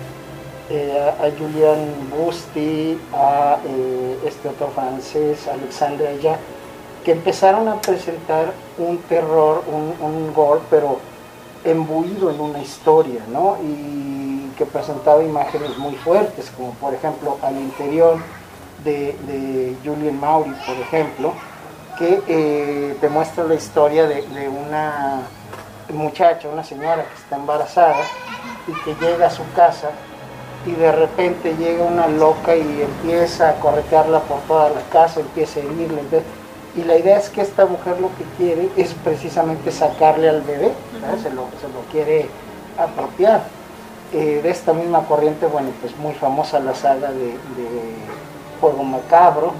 [0.70, 6.38] eh, a Julian Busti, a eh, este otro francés, Alexandre Aya,
[7.04, 10.98] que empezaron a presentar un terror, un, un gore, pero
[11.64, 13.56] embuido en una historia, ¿no?
[13.62, 18.18] Y que presentaba imágenes muy fuertes, como por ejemplo al interior
[18.84, 21.32] de, de Julian Maury, por ejemplo,
[21.98, 25.22] que eh, te muestra la historia de una
[25.92, 28.04] muchacha, una señora que está embarazada
[28.66, 29.90] y que llega a su casa
[30.68, 35.60] y de repente llega una loca y empieza a corretearla por toda la casa, empieza
[35.60, 36.02] a herirla.
[36.76, 40.72] Y la idea es que esta mujer lo que quiere es precisamente sacarle al bebé,
[41.22, 42.28] se, lo, se lo quiere
[42.76, 43.42] apropiar.
[44.12, 47.94] Eh, de esta misma corriente, bueno, pues muy famosa la saga de, de
[48.60, 49.52] Juego Macabro,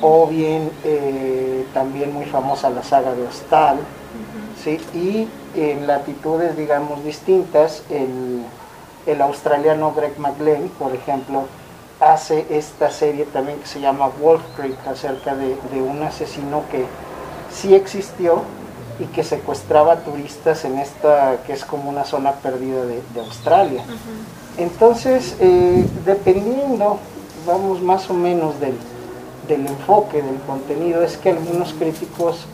[0.00, 3.78] o bien eh, también muy famosa la saga de Hostal,
[4.62, 4.78] ¿sí?
[4.94, 8.42] y en latitudes, digamos, distintas, el,
[9.08, 11.44] el australiano Greg McLean, por ejemplo,
[11.98, 16.84] hace esta serie también que se llama Wolf Creek, acerca de, de un asesino que
[17.52, 18.42] sí existió
[19.00, 23.82] y que secuestraba turistas en esta que es como una zona perdida de, de Australia.
[24.58, 26.98] Entonces, eh, dependiendo,
[27.46, 28.76] vamos más o menos del,
[29.48, 32.46] del enfoque del contenido, es que algunos críticos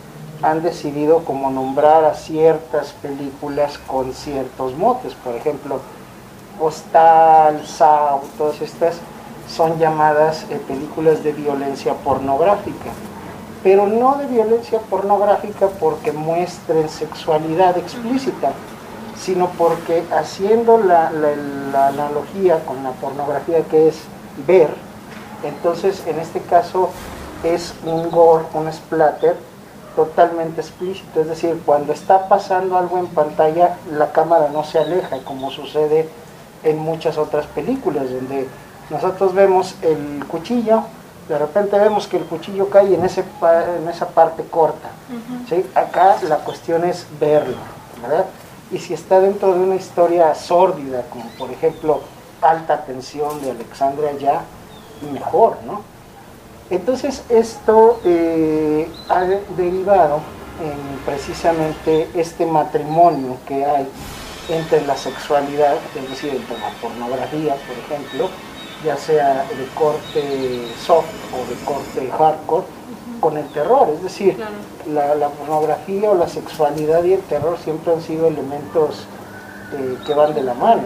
[0.43, 5.81] han decidido como nombrar a ciertas películas con ciertos motes, por ejemplo,
[6.61, 8.97] Hostal, Saw, todas estas
[9.49, 12.91] son llamadas eh, películas de violencia pornográfica,
[13.63, 18.53] pero no de violencia pornográfica porque muestren sexualidad explícita,
[19.19, 23.97] sino porque haciendo la- la analogía con la pornografía que es
[24.47, 24.69] ver,
[25.43, 26.89] entonces en este caso
[27.43, 29.37] es un gore, un splatter
[29.95, 35.19] totalmente explícito, es decir, cuando está pasando algo en pantalla, la cámara no se aleja,
[35.25, 36.09] como sucede
[36.65, 38.49] en muchas otras películas, donde
[38.91, 40.83] nosotros vemos el cuchillo,
[41.29, 43.25] de repente vemos que el cuchillo cae en, ese
[43.81, 44.89] en esa parte corta.
[45.49, 45.65] ¿sí?
[45.75, 47.57] Acá la cuestión es verlo,
[48.03, 48.27] ¿verdad?
[48.71, 52.01] Y si está dentro de una historia sórdida, como por ejemplo
[52.43, 54.43] Alta Tensión de Alexandria Ya,
[55.13, 55.81] mejor, ¿no?
[56.71, 60.21] Entonces esto eh, ha de- derivado
[60.63, 63.87] en precisamente este matrimonio que hay
[64.49, 68.29] entre la sexualidad, es decir, entre la pornografía, por ejemplo,
[68.85, 72.67] ya sea de corte soft o de corte hardcore,
[73.21, 74.53] con el terror, es decir, Claro.
[74.93, 79.07] la, la pornografía o la sexualidad y el terror siempre han sido elementos
[79.73, 80.83] eh, que van de la mano.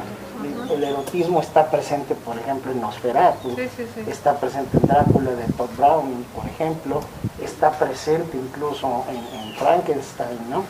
[0.71, 4.05] El erotismo está presente, por ejemplo, en Nosferatu, Sí, sí, sí.
[4.09, 7.01] está presente en Drácula de Todd Browning, por ejemplo,
[7.43, 10.63] está presente incluso en, en Frankenstein, ¿no?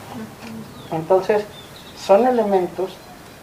[0.91, 1.43] Entonces,
[2.05, 2.91] son elementos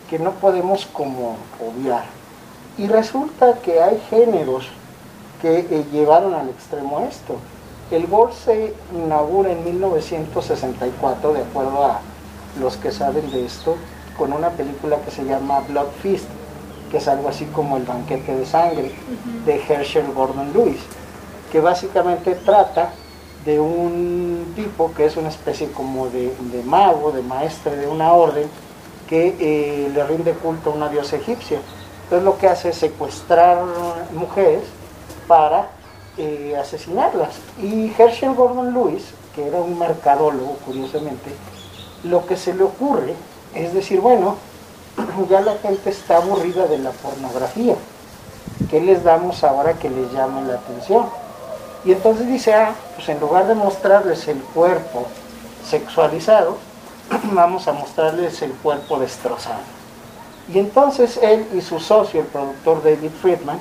[0.08, 2.04] que no podemos como obviar.
[2.78, 4.68] Y resulta que hay géneros
[5.40, 7.36] que eh, llevaron al extremo esto.
[7.90, 12.00] El gore se inaugura en 1964, de acuerdo a
[12.60, 13.76] los que saben de esto,
[14.18, 16.26] con una película que se llama Blood Feast,
[16.90, 18.92] que es algo así como El banquete de sangre,
[19.44, 20.80] de Herschel Gordon Lewis,
[21.52, 22.90] que básicamente trata
[23.46, 28.12] de un tipo que es una especie como de, de mago, de maestre de una
[28.12, 28.48] orden,
[29.08, 31.60] que eh, le rinde culto a una diosa egipcia.
[32.04, 33.62] Entonces lo que hace es secuestrar
[34.12, 34.64] mujeres
[35.28, 35.68] para
[36.18, 37.36] eh, asesinarlas.
[37.62, 39.04] Y Herschel Gordon Lewis,
[39.34, 41.30] que era un mercadólogo, curiosamente,
[42.04, 43.14] lo que se le ocurre
[43.54, 44.36] es decir, bueno,
[45.30, 47.76] ya la gente está aburrida de la pornografía.
[48.70, 51.06] ¿Qué les damos ahora que les llame la atención?
[51.86, 55.06] Y entonces dice, ah, pues en lugar de mostrarles el cuerpo
[55.64, 56.58] sexualizado,
[57.32, 59.60] vamos a mostrarles el cuerpo destrozado.
[60.52, 63.58] Y entonces él y su socio, el productor David Friedman,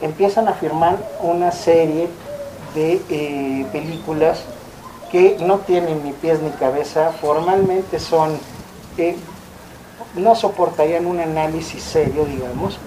[0.00, 2.08] empiezan a firmar una serie
[2.76, 4.44] de eh, películas
[5.10, 8.38] que no tienen ni pies ni cabeza, formalmente son,
[8.96, 9.16] eh,
[10.14, 12.78] no soportarían un análisis serio, digamos,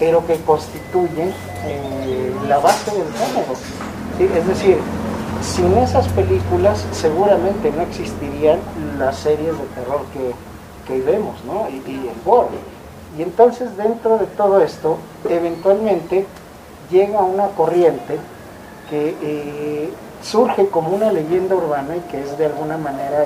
[0.00, 1.32] pero que constituyen
[1.64, 3.54] eh, la base del género.
[4.18, 4.78] Es decir,
[5.42, 8.58] sin esas películas seguramente no existirían
[8.98, 10.32] las series de terror que,
[10.86, 11.68] que vemos, ¿no?
[11.68, 12.58] Y, y el gore.
[13.18, 14.98] Y entonces dentro de todo esto,
[15.28, 16.26] eventualmente
[16.90, 18.18] llega una corriente
[18.90, 19.90] que eh,
[20.22, 23.24] surge como una leyenda urbana y que es de alguna manera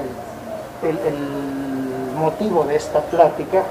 [0.83, 1.41] el,
[2.17, 3.63] motivo de esta plática,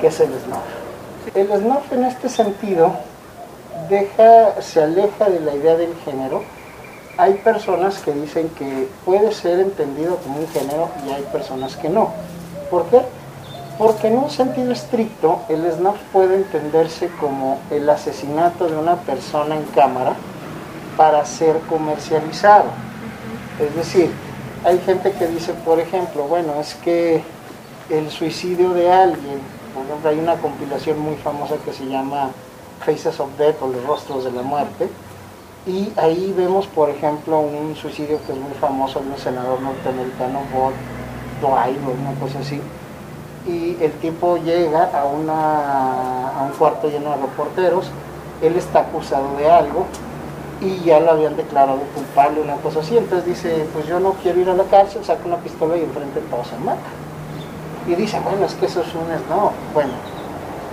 [0.00, 1.34] que es el snuff.
[1.34, 2.92] El snuff en este sentido
[3.90, 6.42] deja, se aleja de la idea del género.
[7.18, 11.88] Hay personas que dicen que puede ser entendido como un género y hay personas que
[11.88, 12.12] no.
[12.70, 13.00] ¿Por qué?
[13.76, 19.56] Porque en un sentido estricto el snuff puede entenderse como el asesinato de una persona
[19.56, 20.14] en cámara
[20.96, 22.66] para ser comercializado.
[23.58, 24.12] Es decir,
[24.64, 27.24] hay gente que dice, por ejemplo, bueno, es que
[27.90, 29.40] el suicidio de alguien,
[29.74, 32.30] por ejemplo, hay una compilación muy famosa que se llama
[32.86, 34.88] Faces of Death o los rostros de la muerte,
[35.66, 40.40] y ahí vemos, por ejemplo, un suicidio que es muy famoso de un senador norteamericano,
[40.52, 40.72] Bob
[41.40, 42.60] Dwight o una cosa así,
[43.46, 47.90] y el tipo llega a, una, a un cuarto lleno de reporteros,
[48.42, 49.86] él está acusado de algo
[50.60, 54.40] y ya lo habían declarado culpable, una cosa así, entonces dice, pues yo no quiero
[54.40, 56.80] ir a la cárcel, saca una pistola y enfrente todos se mata.
[57.86, 59.92] Y dice, bueno, es que eso es un no, bueno,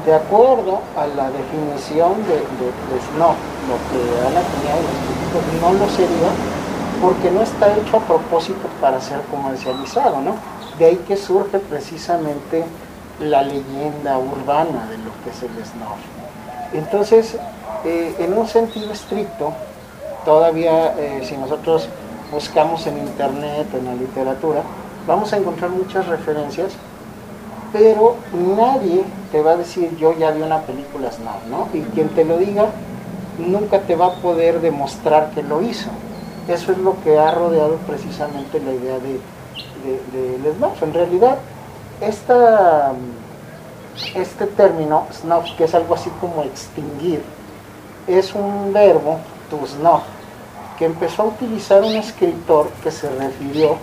[0.06, 2.72] de acuerdo a la definición de, de,
[3.18, 3.34] no,
[3.68, 6.30] lo que Ana tenía en no lo sería
[7.02, 10.36] porque no está hecho a propósito para ser comercializado, ¿no?
[10.80, 12.64] De ahí que surge precisamente
[13.20, 16.00] la leyenda urbana de lo que es el snuff.
[16.74, 17.38] Entonces,
[17.84, 19.54] eh, en un sentido estricto,
[20.24, 21.88] todavía eh, si nosotros
[22.32, 24.62] buscamos en internet, en la literatura,
[25.08, 26.74] vamos a encontrar muchas referencias,
[27.78, 28.16] pero
[28.56, 31.68] nadie te va a decir yo ya vi una película snuff, ¿no?
[31.74, 32.68] Y quien te lo diga
[33.38, 35.90] nunca te va a poder demostrar que lo hizo.
[36.48, 39.20] Eso es lo que ha rodeado precisamente la idea de,
[40.42, 40.82] de, snuff.
[40.84, 41.38] En realidad,
[42.00, 42.94] esta,
[44.16, 47.22] este término snuff, que es algo así como extinguir,
[48.08, 50.04] es un verbo, to snuff,
[50.78, 53.76] que empezó a utilizar un escritor que se refirió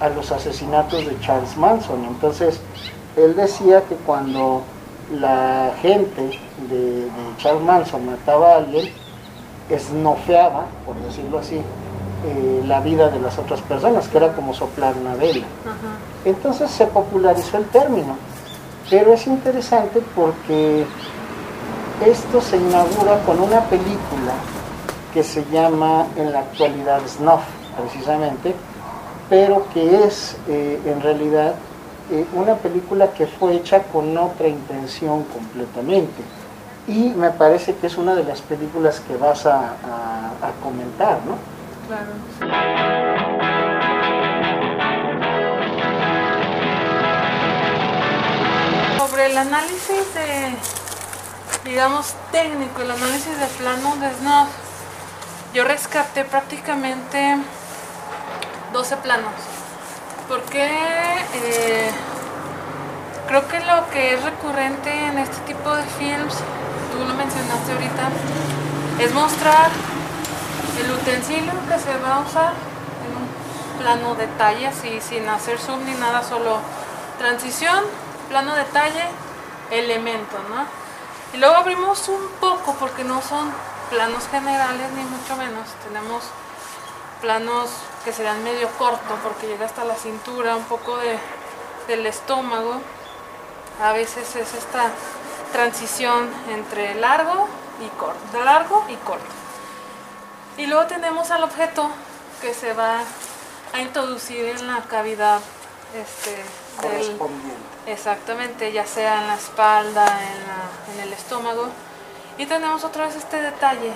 [0.00, 2.04] a los asesinatos de Charles Manson.
[2.04, 2.60] Entonces,
[3.24, 4.62] él decía que cuando
[5.12, 8.92] la gente de, Charles Manson mataba a alguien,
[9.70, 14.94] esnofeaba, por decirlo así, eh, la vida de las otras personas, que era como soplar
[14.96, 15.46] una vela.
[16.24, 18.16] Entonces se popularizó el término,
[18.90, 20.84] pero es interesante porque
[22.04, 24.32] esto se inaugura con una película
[25.12, 27.42] que se llama en la actualidad Snuff,
[27.80, 28.54] precisamente,
[29.28, 31.54] pero que es eh, en realidad
[32.10, 36.22] eh, una película que fue hecha con otra intención completamente.
[36.86, 39.74] Y me parece que es una de las películas que vas a,
[40.62, 41.36] comentar, ¿no?
[41.86, 42.12] Claro.
[48.98, 50.54] Sobre el análisis de,
[51.68, 54.48] digamos, técnico, el análisis de plano de Snuff,
[55.52, 57.36] yo rescaté prácticamente
[58.72, 59.57] 12 planos.
[60.28, 61.90] Porque eh,
[63.26, 66.34] creo que lo que es recurrente en este tipo de films,
[66.92, 68.08] tú lo mencionaste ahorita,
[69.00, 69.70] es mostrar
[70.82, 72.52] el utensilio que se va a usar
[73.04, 76.58] en un plano detalle, así sin hacer zoom ni nada, solo
[77.18, 77.84] transición,
[78.28, 79.04] plano detalle,
[79.70, 80.66] elemento, ¿no?
[81.32, 83.50] Y luego abrimos un poco porque no son
[83.90, 86.24] planos generales ni mucho menos, tenemos
[87.20, 87.70] planos
[88.08, 91.18] que serán medio corto porque llega hasta la cintura, un poco de,
[91.88, 92.80] del estómago.
[93.82, 94.90] A veces es esta
[95.52, 97.46] transición entre largo
[97.84, 99.26] y corto, de largo y corto.
[100.56, 101.90] Y luego tenemos al objeto
[102.40, 103.00] que se va
[103.74, 105.40] a introducir en la cavidad
[105.94, 106.34] este,
[106.88, 107.18] del,
[107.84, 111.68] exactamente, ya sea en la espalda, en, en el estómago.
[112.38, 113.92] Y tenemos otra vez este detalle,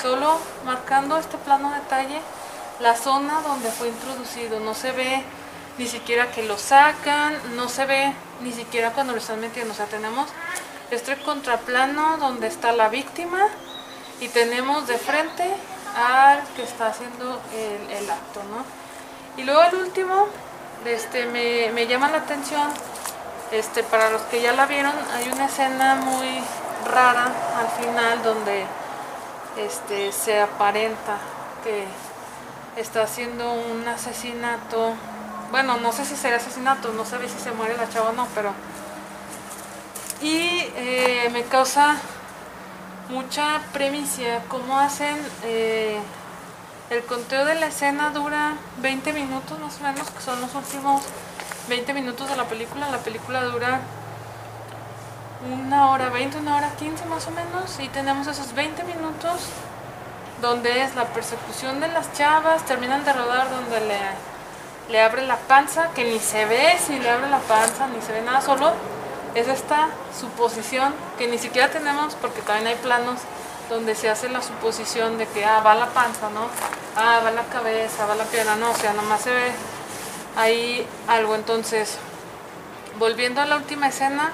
[0.00, 2.22] solo marcando este plano detalle,
[2.80, 4.60] la zona donde fue introducido.
[4.60, 5.22] No se ve
[5.78, 8.12] ni siquiera que lo sacan, no se ve
[8.42, 9.72] ni siquiera cuando lo están metiendo.
[9.72, 10.28] O sea, tenemos
[10.90, 13.46] este contraplano donde está la víctima
[14.20, 15.44] y tenemos de frente
[15.96, 17.40] al que está haciendo
[17.90, 18.64] el, acto, ¿no?
[19.40, 20.26] Y luego el último
[20.84, 22.68] este, me, me llama la atención.
[23.52, 26.40] Este, para los que ya la vieron, hay una escena muy
[26.88, 28.64] rara al final donde
[29.56, 31.18] este, se aparenta
[31.64, 31.84] que
[32.76, 34.94] está haciendo un asesinato.
[35.50, 38.26] Bueno, no sé si será asesinato, no sabe si se muere la chava o no,
[38.34, 38.52] pero...
[40.22, 41.96] Y eh, me causa
[43.08, 45.16] mucha premicia cómo hacen...
[45.44, 46.00] eh,
[46.90, 51.04] el conteo de la escena dura 20 minutos más o menos, que son los últimos
[51.68, 52.88] 20 minutos de la película.
[52.90, 53.80] La película dura
[55.48, 57.78] una hora 20, una hora 15 más o menos.
[57.78, 59.40] Y tenemos esos 20 minutos
[60.40, 63.98] donde es la persecución de las chavas, terminan de rodar donde le,
[64.90, 68.12] le abre la panza, que ni se ve si le abre la panza, ni se
[68.12, 68.72] ve nada, solo
[69.34, 69.88] es esta
[70.18, 73.20] suposición que ni siquiera tenemos porque también hay planos
[73.68, 76.48] donde se hace la suposición de que ah, va la panza, ¿no?
[76.96, 79.52] Ah, va la cabeza, va la pierna, no, o sea, nomás se ve
[80.36, 81.36] ahí algo.
[81.36, 81.96] Entonces,
[82.98, 84.32] volviendo a la última escena,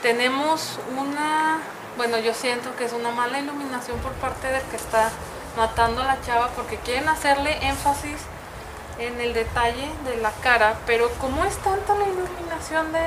[0.00, 1.58] tenemos una,
[1.98, 5.10] bueno, yo siento que es una mala iluminación por parte del que está
[5.56, 8.18] matando a la chava porque quieren hacerle énfasis
[9.00, 13.00] en el detalle de la cara, pero como es tanta la iluminación de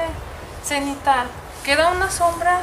[0.65, 1.27] cenital,
[1.63, 2.59] queda una sombra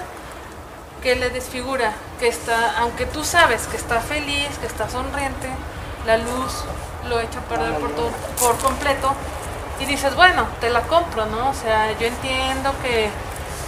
[1.02, 5.48] que le desfigura, que está, aunque tú sabes que está feliz, que está sonriente,
[6.06, 6.64] la luz
[7.08, 7.90] lo echa a perder por,
[8.38, 9.14] por completo
[9.80, 11.48] y dices, bueno, te la compro, ¿no?
[11.48, 13.08] O sea, yo entiendo que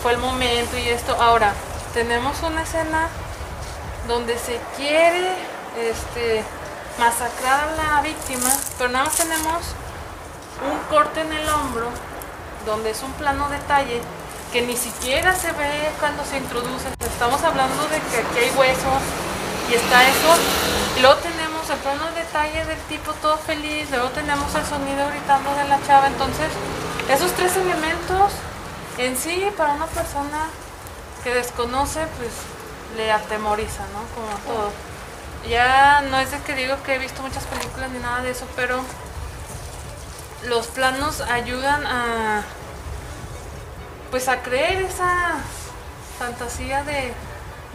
[0.02, 1.16] fue el momento y esto.
[1.20, 1.54] Ahora,
[1.95, 3.09] tenemos una escena
[4.07, 5.34] donde se quiere
[5.78, 6.43] este,
[6.99, 9.62] masacrar a la víctima, pero nada más tenemos
[10.64, 11.88] un corte en el hombro,
[12.66, 14.01] donde es un plano detalle
[14.53, 16.88] que ni siquiera se ve cuando se introduce.
[17.01, 19.03] Estamos hablando de que aquí hay huesos
[19.70, 20.34] y está eso.
[21.01, 25.55] Luego tenemos el plano de detalle del tipo todo feliz, luego tenemos el sonido gritando
[25.55, 26.09] de la chava.
[26.09, 26.49] Entonces,
[27.09, 28.32] esos tres elementos
[28.99, 30.51] en sí para una persona
[31.22, 32.30] que desconoce, pues
[32.96, 34.02] le atemoriza, ¿no?
[34.14, 34.72] Como todo.
[35.48, 38.46] Ya no es de que digo que he visto muchas películas ni nada de eso,
[38.56, 38.80] pero
[40.46, 42.42] los planos ayudan a
[44.10, 45.34] pues a creer esa
[46.18, 47.14] fantasía de,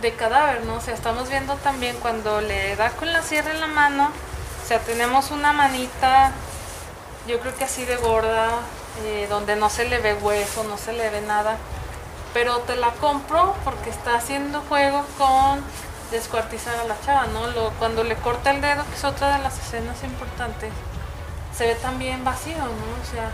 [0.01, 0.75] de cadáver, ¿no?
[0.75, 4.11] O sea, estamos viendo también cuando le da con la sierra en la mano,
[4.63, 6.31] o sea, tenemos una manita,
[7.27, 8.49] yo creo que así de gorda,
[9.05, 11.57] eh, donde no se le ve hueso, no se le ve nada,
[12.35, 15.63] pero te la compro porque está haciendo juego con
[16.11, 17.39] descuartizar a la chava, ¿no?
[17.79, 20.73] Cuando le corta el dedo, que es otra de las escenas importantes,
[21.57, 22.65] se ve también vacío, ¿no?
[22.65, 23.31] O sea,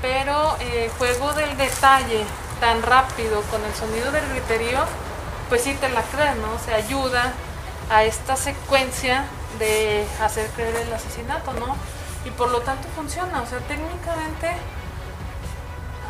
[0.00, 2.24] pero eh, juego del detalle
[2.60, 4.84] tan rápido con el sonido del griterío,
[5.48, 6.52] pues sí te la crees, ¿no?
[6.52, 7.32] O sea, ayuda
[7.90, 9.24] a esta secuencia
[9.58, 11.74] de hacer creer el asesinato, ¿no?
[12.24, 14.54] Y por lo tanto funciona, o sea, técnicamente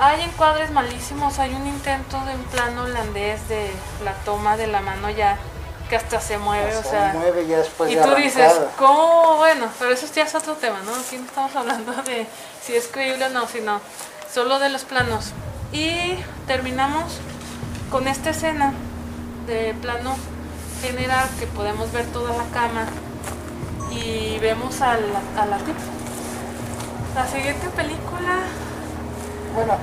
[0.01, 3.70] hay encuadres malísimos, hay un intento de un plano holandés de
[4.05, 5.36] la toma de la mano ya
[5.88, 8.53] que hasta se mueve, o se sea, mueve ya después y de tú dices.
[8.76, 9.36] ¿cómo?
[9.38, 10.94] Bueno, pero eso ya es otro tema, ¿no?
[10.94, 12.26] Aquí no estamos hablando de
[12.62, 13.80] si es creíble o no, sino
[14.32, 15.32] solo de los planos.
[15.72, 16.14] Y
[16.46, 17.18] terminamos
[17.90, 18.74] con esta escena
[19.46, 20.16] de plano
[20.82, 22.84] general que podemos ver toda la cama
[23.90, 25.80] y vemos a la, a la tipa.
[27.14, 28.40] La siguiente película,
[29.59, 29.75] Bueno,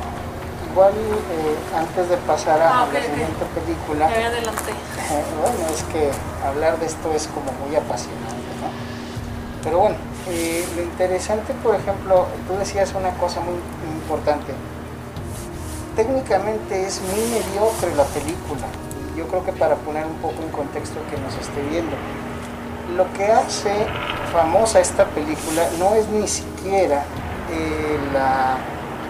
[0.72, 4.72] igual eh, antes de pasar a, Ah, a la siguiente película, ya adelanté.
[5.42, 6.12] bueno, es que
[6.48, 8.72] hablar de esto es como muy apasionante, ¿no?
[9.66, 9.98] Pero bueno,
[10.30, 13.56] eh, lo interesante, por ejemplo, tú decías una cosa muy
[14.00, 14.54] importante.
[15.98, 18.68] Técnicamente es muy mediocre la película.
[19.14, 21.98] Y yo creo que para poner un poco en contexto que nos esté viendo,
[22.96, 23.74] lo que hace
[24.32, 27.04] famosa esta película no es ni siquiera
[27.52, 28.56] eh, la,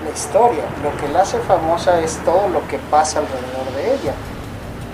[0.06, 4.14] la historia, lo que la hace famosa es todo lo que pasa alrededor de ella.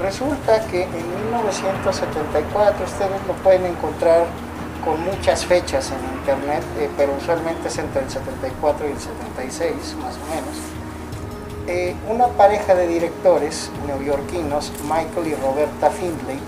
[0.02, 4.26] Resulta que en 1974 ustedes lo pueden encontrar
[4.84, 9.96] con muchas fechas en internet, eh, pero usualmente es entre el 74 y el 76
[10.02, 10.56] más o menos.
[11.68, 16.40] Eh, una pareja de directores neoyorquinos, Michael y Roberta Findlay,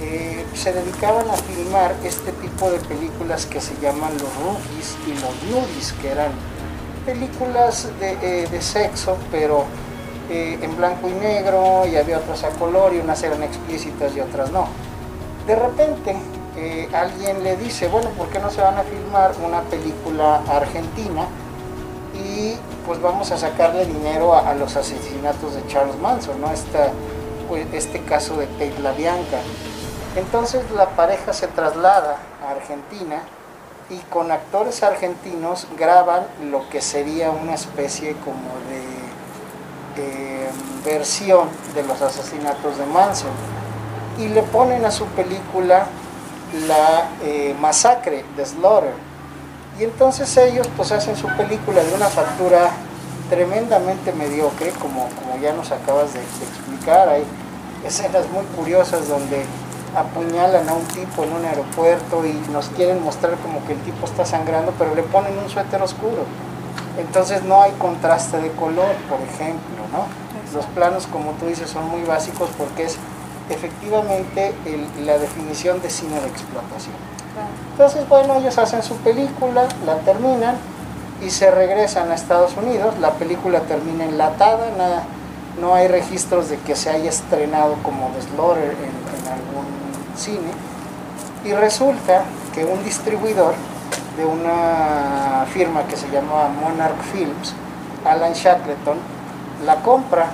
[0.00, 5.12] eh, se dedicaban a filmar este tipo de películas que se llaman los rookies y
[5.14, 6.32] los nudies, que eran
[7.04, 9.64] películas de, eh, de sexo, pero
[10.30, 14.20] eh, en blanco y negro, y había otras a color, y unas eran explícitas y
[14.20, 14.66] otras no.
[15.46, 16.16] De repente,
[16.56, 21.26] eh, alguien le dice, bueno, ¿por qué no se van a filmar una película argentina?
[22.14, 22.54] Y
[22.86, 26.50] pues vamos a sacarle dinero a, los asesinatos de Charles Manson, ¿no?
[26.50, 26.88] Esta,
[27.48, 29.38] pues, este caso de Tate La Bianca.
[30.16, 33.22] Entonces la pareja se traslada a Argentina
[33.92, 40.48] y con actores argentinos graban lo que sería una especie como de eh,
[40.82, 43.30] versión de los asesinatos de Manson.
[44.18, 45.86] Y le ponen a su película
[46.66, 48.94] la eh, masacre de Slaughter.
[49.78, 52.70] Y entonces ellos pues hacen su película de una factura
[53.28, 57.08] tremendamente mediocre como, como ya nos acabas de, de explicar.
[57.10, 57.24] Hay
[57.86, 59.44] escenas muy curiosas donde
[59.96, 64.06] apuñalan a un tipo en un aeropuerto y nos quieren mostrar como que el tipo
[64.06, 66.24] está sangrando, pero le ponen un suéter oscuro.
[66.98, 70.04] Entonces no hay contraste de color, por ejemplo, ¿no?
[70.54, 72.96] Los planos, como tú dices, son muy básicos porque es
[73.48, 76.94] efectivamente el- la definición de cine de explotación.
[77.72, 80.56] Entonces, bueno, ellos hacen su película, la terminan
[81.22, 82.94] y se regresan a Estados Unidos.
[83.00, 85.04] La película termina enlatada, nada,
[85.60, 89.66] no hay registros de que se haya estrenado como The Slaughter en, en algún
[90.16, 90.52] cine.
[91.44, 93.54] Y resulta que un distribuidor
[94.16, 97.54] de una firma que se llamaba Monarch Films,
[98.04, 98.98] Alan Shackleton,
[99.64, 100.26] la compra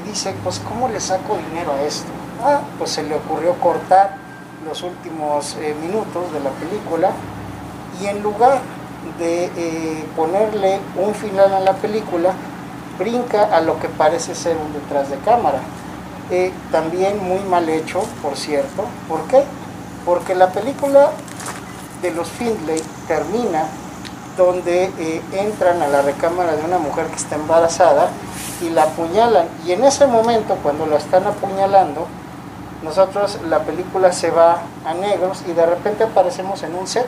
[0.00, 2.08] y dice, pues ¿cómo le saco dinero a esto?
[2.42, 4.16] Ah, pues se le ocurrió cortar
[4.66, 7.10] los últimos eh, minutos de la película
[8.00, 8.60] y en lugar
[9.18, 12.32] de eh, ponerle un final a la película,
[12.98, 15.60] brinca a lo que parece ser un detrás de cámara.
[16.30, 18.84] Eh, también muy mal hecho, por cierto.
[19.08, 19.44] ¿Por qué?
[20.04, 21.10] Porque la película
[22.02, 23.66] de los Findlay termina
[24.36, 28.08] donde eh, entran a la recámara de una mujer que está embarazada
[28.60, 29.46] y la apuñalan.
[29.64, 32.06] Y en ese momento, cuando la están apuñalando,
[32.82, 37.06] nosotros la película se va a negros y de repente aparecemos en un set.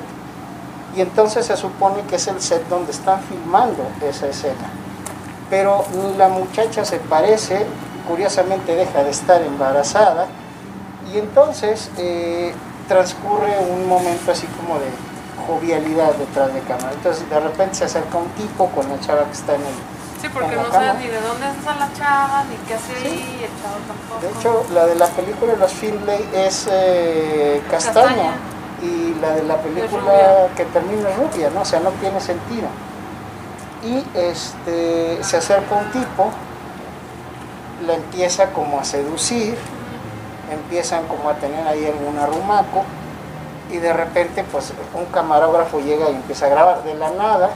[0.96, 4.70] Y entonces se supone que es el set donde están filmando esa escena.
[5.50, 7.66] Pero ni la muchacha se parece,
[8.08, 10.26] curiosamente deja de estar embarazada.
[11.12, 12.52] Y entonces eh,
[12.88, 14.86] transcurre un momento así como de
[15.46, 16.90] jovialidad detrás de cámara.
[16.92, 19.74] Entonces de repente se acerca un tipo con la chava que está en el...
[20.20, 22.94] Sí, porque en la no sabes ni de dónde está la chava, ni qué hace
[23.00, 23.06] Sí.
[23.06, 24.20] ahí, el chavo tampoco.
[24.22, 28.32] De hecho, la de la película de los Findlay es eh, castaña, Castaña.
[28.82, 31.60] y la de la película que termina es rubia, ¿no?
[31.60, 32.66] O sea, no tiene sentido.
[33.84, 36.30] Y este, se acerca un tipo,
[37.86, 39.56] la empieza como a seducir,
[40.50, 42.84] empiezan como a tener ahí algún arrumaco
[43.70, 47.50] y de repente pues un camarógrafo llega y empieza a grabar de la nada.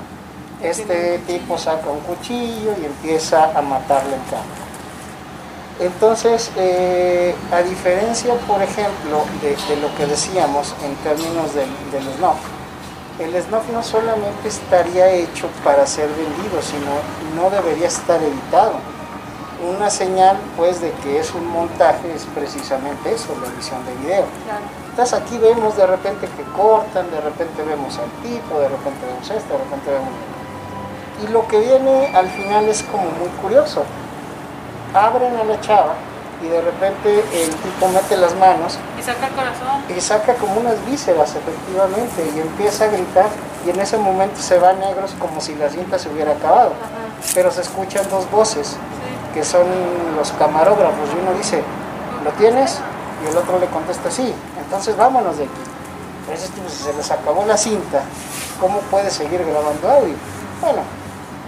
[0.63, 4.61] Este tipo saca un cuchillo y empieza a matarle en cámara.
[5.81, 12.05] Entonces, eh, a diferencia, por ejemplo, de, lo que decíamos en términos del, del
[13.21, 16.91] el snuff no solamente estaría hecho para ser vendido, sino
[17.37, 18.77] no debería estar editado.
[19.69, 24.25] Una señal, pues, de que es un montaje es precisamente eso, la edición de video.
[24.45, 24.65] Claro.
[24.89, 29.31] Entonces aquí vemos de repente que cortan, de repente vemos al tipo, de repente vemos
[29.31, 30.09] esto, de repente vemos...
[31.23, 33.85] Y lo que viene al final es como muy curioso.
[34.95, 35.95] Abren a la chava
[36.43, 39.85] y de repente el tipo mete las manos Y saca el corazón.
[39.95, 43.27] y saca como unas vísceras efectivamente y empieza a gritar
[43.67, 46.71] y en ese momento se va negros como si la cinta se hubiera acabado.
[46.71, 47.33] Ajá.
[47.35, 48.77] Pero se escuchan dos voces.
[49.35, 49.67] Que son
[50.17, 51.63] los camarógrafos y uno dice,
[52.25, 52.79] ¿lo tienes?
[53.25, 55.53] Y el otro le contesta, sí, entonces vámonos de aquí.
[56.55, 58.03] Tipo, si se les acabó la cinta,
[58.61, 60.15] ¿cómo puede seguir grabando audio?
[60.61, 60.83] Bueno,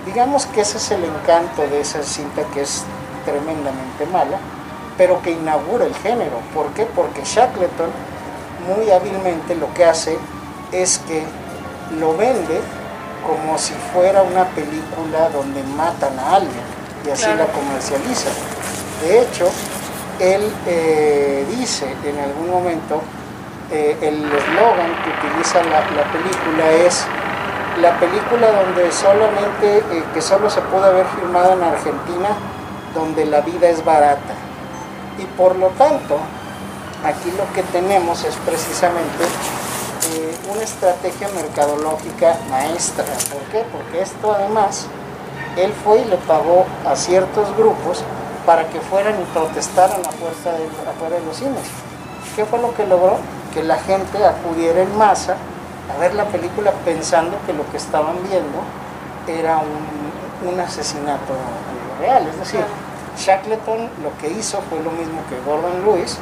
[0.04, 2.84] digamos que ese es el encanto de esa cinta que es
[3.24, 4.38] tremendamente mala,
[4.96, 6.38] pero que inaugura el género.
[6.52, 6.84] ¿Por qué?
[6.84, 7.90] Porque Shackleton
[8.66, 10.18] muy hábilmente lo que hace
[10.72, 11.24] es que
[11.98, 12.60] lo vende
[13.26, 17.44] como si fuera una película donde matan a alguien y así Claro.
[17.44, 18.30] la comercializa.
[19.02, 19.50] De hecho,
[20.20, 23.02] él eh, dice en algún momento,
[23.70, 27.04] eh, el eslogan que utiliza la, la película es
[27.80, 32.28] la película donde solamente, eh, que solo se puede haber filmado en Argentina,
[32.94, 34.34] donde la vida es barata.
[35.18, 36.18] Y por lo tanto,
[37.04, 39.24] aquí lo que tenemos es precisamente
[40.12, 43.04] eh, una estrategia mercadológica maestra.
[43.32, 43.64] ¿Por qué?
[43.72, 44.86] Porque esto además,
[45.56, 48.02] él fue y le pagó a ciertos grupos
[48.46, 51.62] para que fueran y protestaran a fuerza de, afuera de los cines.
[52.34, 53.18] ¿Qué fue lo que logró?
[53.52, 55.36] Que la gente acudiera en masa
[55.94, 58.58] a ver la película pensando que lo que estaban viendo
[59.26, 61.34] era un, un asesinato
[62.00, 62.26] real.
[62.26, 62.64] Es decir,
[63.18, 66.18] Shackleton lo que hizo fue lo mismo que Gordon Lewis,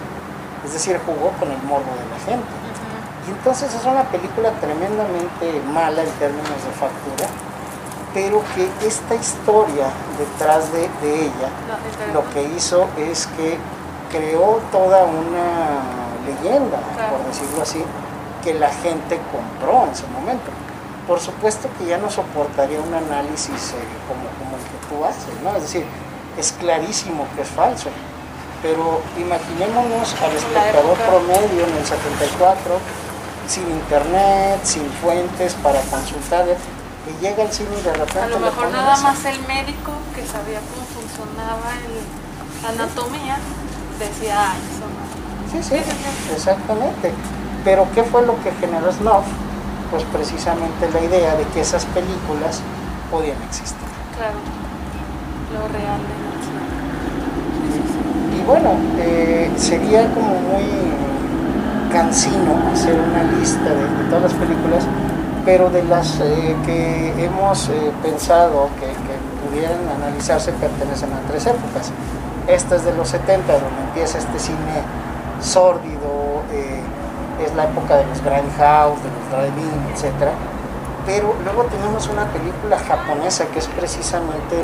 [0.65, 2.49] es decir, jugó con el morbo de la gente.
[3.29, 7.29] Y entonces es una película tremendamente mala en términos de factura,
[8.15, 9.87] pero que esta historia
[10.19, 13.57] detrás de, de ella No, lo que hizo es que
[14.11, 15.81] creó toda una
[16.27, 17.17] leyenda, Claro.
[17.19, 17.83] por decirlo así,
[18.43, 20.51] que la gente compró en su momento.
[21.07, 23.77] Por supuesto que ya no soportaría un análisis eh,
[24.09, 25.57] como, como el que tú haces, ¿no?
[25.57, 25.85] Es decir,
[26.39, 27.89] es clarísimo que es falso.
[28.63, 32.75] Pero imaginémonos al espectador promedio en el 74,
[33.49, 36.45] sin internet, sin fuentes para consultar,
[37.11, 38.21] y llega al cine y de repente...
[38.21, 43.37] A lo mejor nada más el médico que sabía cómo funcionaba el- la anatomía
[43.99, 45.01] decía, eso no.
[45.51, 45.77] Sí, sí,
[46.35, 47.13] exactamente.
[47.65, 49.25] Pero ¿qué fue lo que generó Snuff?
[49.91, 52.61] Pues precisamente la idea de que esas películas
[53.11, 53.77] podían existir.
[54.17, 54.39] Claro,
[55.53, 56.63] lo real de la acción.
[58.39, 60.65] Y bueno, eh, sería como muy
[61.93, 64.85] cansino hacer una lista de, de todas las películas,
[65.45, 68.91] pero de las eh, que hemos eh, pensado que,
[69.41, 71.91] pudieran analizarse pertenecen a tres épocas.
[72.47, 74.85] Esta es de los 70, donde empieza este cine
[75.41, 76.81] sórdido, eh,
[77.45, 80.31] es la época de los Grindhouse, de los drive-in, etc.
[81.07, 84.63] Pero luego tenemos una película japonesa que es precisamente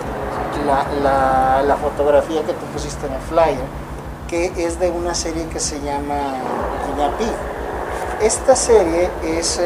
[0.67, 3.65] la, fotografía que tú pusiste en el flyer,
[4.29, 6.17] que es de una serie que se llama
[6.87, 7.31] Guiñapí.
[8.21, 9.59] Esta serie es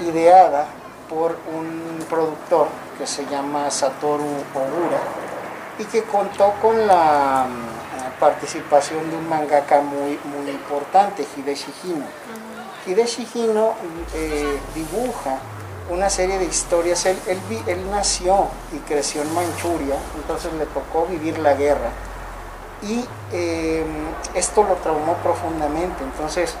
[0.00, 0.66] ideada
[1.08, 2.68] por un productor
[2.98, 4.24] que se llama Satoru
[4.54, 5.00] Ogura
[5.78, 12.06] y que contó con la mm, participación de un mangaka muy, muy importante, Hideshi Hino.
[12.86, 13.74] Hideshi Hino
[14.14, 15.38] eh, dibuja
[15.90, 17.04] una serie de historias.
[17.06, 17.18] Él,
[17.66, 21.90] él nació y creció en Manchuria, entonces le tocó vivir la guerra.
[22.82, 23.84] Y eh,
[24.34, 26.04] esto lo traumó profundamente.
[26.04, 26.54] Entonces,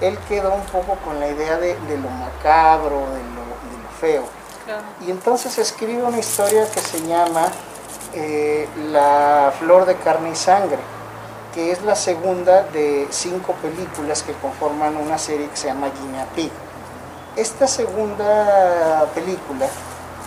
[0.00, 3.90] él quedó un poco con la idea de, de lo macabro, de lo, de lo
[4.00, 4.24] feo.
[4.64, 4.82] Claro.
[5.06, 7.48] Y entonces escribe una historia que se llama
[8.14, 10.78] eh, La Flor de Carne y Sangre,
[11.54, 16.26] que es la segunda de cinco películas que conforman una serie que se llama Guinea
[16.34, 16.52] Pig.
[17.36, 19.66] Esta segunda película,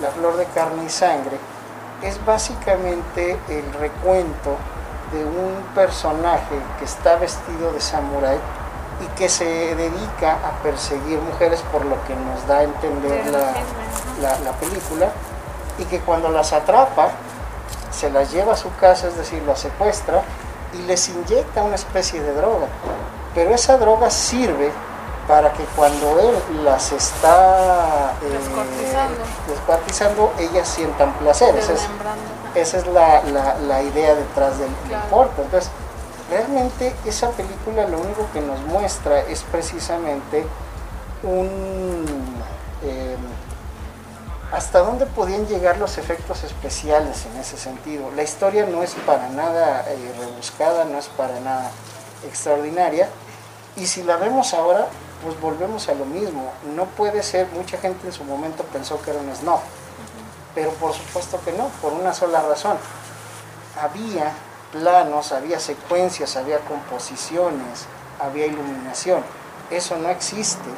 [0.02, 1.38] La Flor de Carne y Sangre,
[2.02, 4.58] es básicamente el recuento
[5.14, 8.38] de un personaje que está vestido de samurái
[9.04, 9.46] y que se
[9.76, 13.40] dedica a perseguir mujeres por lo que nos da a entender la,
[14.22, 15.08] la- la película
[15.78, 17.10] y que cuando las atrapa
[17.92, 20.22] se las lleva a su casa, es decir, las secuestra
[20.74, 22.68] y les inyecta una especie de droga.
[23.36, 24.72] Pero esa droga sirve
[25.28, 29.24] para que cuando él las está eh, Descuartizando.
[29.48, 31.56] descuartizando, ellas sientan placer.
[31.56, 31.82] Esa es,
[32.56, 33.22] esa es la,
[33.68, 35.30] la- idea detrás del, Claro.
[35.38, 35.72] Entonces,
[36.34, 40.46] realmente esa película lo único que nos muestra es precisamente
[41.22, 42.06] un...
[42.84, 43.16] eh,
[44.52, 48.12] hasta dónde podían llegar los efectos especiales en ese sentido.
[48.16, 51.72] La historia no es para nada eh, rebuscada, no es para nada
[52.28, 53.10] extraordinaria.
[53.76, 54.88] Y si la vemos ahora,
[55.24, 56.52] pues volvemos a lo mismo.
[56.76, 59.62] No puede ser, mucha gente en su momento pensó que era un snuff,
[60.54, 62.78] pero por supuesto que no, por una sola razón.
[63.82, 64.34] Había
[64.74, 67.86] planos, había secuencias, había composiciones,
[68.20, 69.24] había iluminación.
[69.70, 70.70] Eso no existe,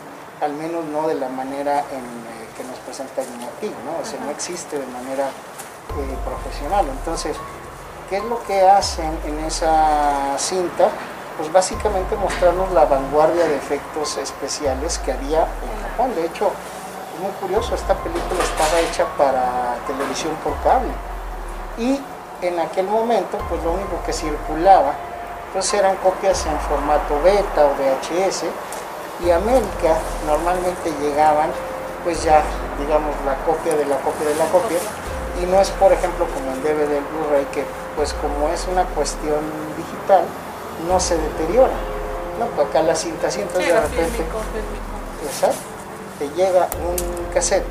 [0.42, 4.02] al menos no de la manera en, eh, que nos presenta Guiñapí, ¿no?
[4.02, 6.86] O sea, no existe de manera eh, profesional.
[6.90, 7.38] Entonces,
[8.10, 10.90] ¿qué es lo que hacen en esa cinta?
[11.38, 16.16] Pues básicamente mostrarnos la vanguardia de efectos especiales que había en Japón.
[16.16, 16.52] De hecho,
[17.16, 20.92] es muy curioso, esta película estaba hecha para televisión por cable.
[21.78, 22.00] Y
[22.42, 24.94] en aquel momento, pues lo único que circulaba,
[25.54, 28.44] pues eran copias en formato beta o VHS.
[29.26, 31.50] Y a América normalmente llegaban,
[32.04, 32.44] pues ya,
[32.80, 34.78] digamos, la copia de la copia de la copia.
[35.42, 37.64] Y no es, por ejemplo, como el DVD, el Blu-ray, que
[37.96, 39.40] pues como es una cuestión
[39.78, 40.26] digital,
[40.88, 41.74] no se deteriora.
[42.40, 43.96] No, Pues acá la cinta, Sí, de repente...
[43.96, 45.26] fílmico, fílmico.
[45.26, 45.58] Exacto.
[46.20, 47.66] Te llega un cassette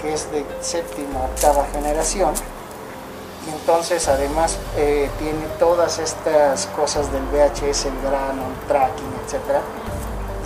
[0.00, 2.32] que es de séptima, octava generación
[3.48, 9.60] entonces además eh, tiene todas estas cosas del VHS, el grano, el tracking, etc.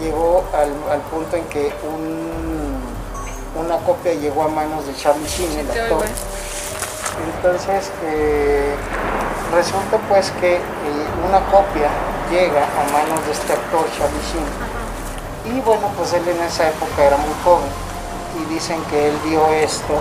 [0.01, 2.77] Llegó al, al punto en que un-
[3.63, 6.05] una copia llegó a manos de Charlie Sheen, el actor.
[7.37, 8.75] Entonces eh,
[9.55, 10.61] resulta pues que eh,
[11.27, 11.89] una copia
[12.31, 17.05] llega a manos de este actor Charlie Sheen y bueno, pues él en esa época
[17.05, 17.71] era muy joven
[18.43, 19.95] y dicen que él vio esto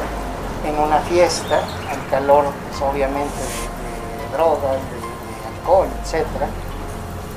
[0.66, 1.62] en una fiesta,
[2.10, 6.26] calor pues, obviamente de, drogas, de, alcohol, etc.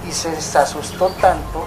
[0.09, 1.67] Y se asustó tanto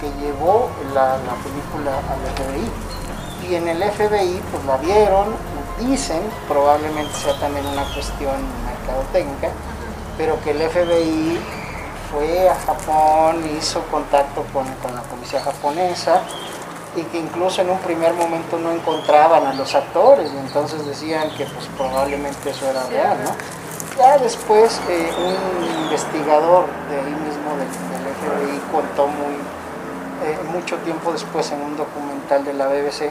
[0.00, 3.50] que llevó la, la película al FBI.
[3.50, 5.34] Y en el FBI pues la vieron,
[5.78, 9.50] dicen, probablemente sea también una cuestión mercadotecnica,
[10.16, 11.40] pero que el FBI
[12.10, 16.22] fue a Japón, hizo contacto con, con la policía japonesa
[16.96, 21.30] y que incluso en un primer momento no encontraban a los actores y entonces decían
[21.36, 23.30] que pues probablemente eso era real, ¿no?
[23.96, 29.34] Ya después eh, un investigador de ahí mismo del, del FBI contó muy,
[30.24, 33.10] eh, mucho tiempo después en un documental de la BBC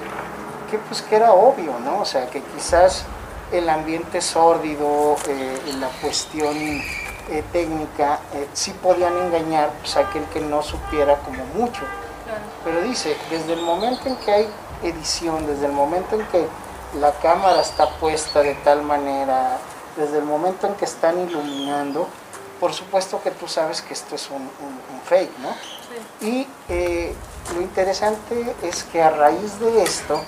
[0.69, 2.01] que pues que era obvio, ¿no?
[2.01, 3.05] O sea, que quizás
[3.51, 8.19] el ambiente sórdido, eh, la cuestión eh, técnica,
[8.53, 11.81] sí podían engañar pues, a aquel que no supiera como mucho.
[12.29, 12.43] Claro.
[12.63, 14.47] Pero dice, desde el momento en que hay
[14.83, 16.45] edición, desde el momento en que
[16.99, 19.57] la cámara está puesta de tal manera,
[19.97, 22.07] desde el momento en que están iluminando,
[22.59, 25.49] por supuesto que tú sabes que esto es un, un- un fake, ¿no?
[26.19, 26.25] Sí.
[26.27, 27.15] Y eh,
[27.55, 30.21] lo interesante es que a raíz de esto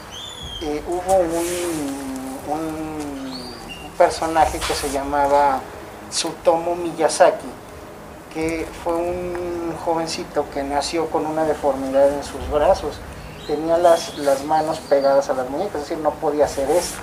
[0.62, 5.60] eh, hubo un, un- personaje que se llamaba
[6.10, 7.45] Tsutomu Miyazaki,
[8.34, 13.00] que fue un jovencito que nació con una deformidad en sus brazos.
[13.48, 17.00] Tenía las, las manos pegadas a las muñecas, es decir, no podía hacer esto.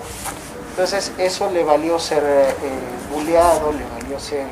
[0.70, 2.54] Entonces eso le valió ser eh,
[3.12, 4.46] buleado, le valió ser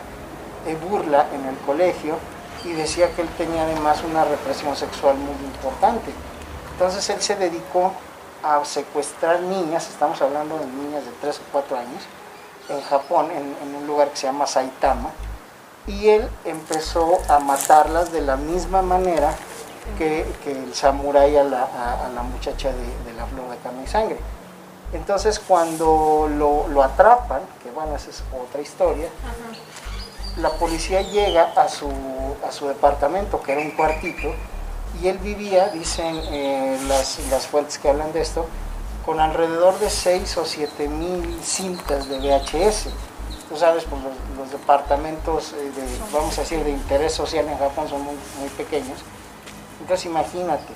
[0.66, 2.16] eh, burla en el colegio
[2.64, 6.10] y decía que él tenía además una represión sexual muy importante.
[6.72, 7.92] Entonces él se dedicó
[8.42, 12.02] a secuestrar niñas, estamos hablando de niñas de 3 o 4 años,
[12.68, 15.10] en Japón, en, en un lugar que se llama Saitama,
[15.86, 19.34] y él empezó a matarlas de la misma manera
[19.98, 23.56] que, que el samurái a la, a- a la muchacha de, de la flor de
[23.58, 24.18] carne y sangre.
[24.92, 30.40] Entonces cuando lo, lo atrapan, que bueno, esa es otra historia, Ajá.
[30.40, 31.88] la policía llega a su,
[32.46, 34.28] a su departamento, que era un cuartito,
[35.00, 38.46] y él vivía, dicen eh, las, las fuentes que hablan de esto,
[39.04, 42.88] con alrededor de 6 o 7 mil cintas de VHS.
[43.48, 44.02] Tú sabes, pues
[44.36, 48.48] los, departamentos, eh, de, vamos a decir, de interés social en Japón son muy, muy
[48.56, 48.98] pequeños.
[49.80, 50.72] Entonces imagínate,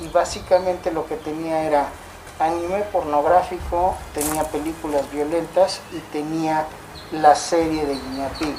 [0.00, 1.86] y básicamente lo que tenía era
[2.38, 6.66] anime pornográfico, tenía películas violentas y tenía
[7.12, 8.54] la serie de Guinea Pig.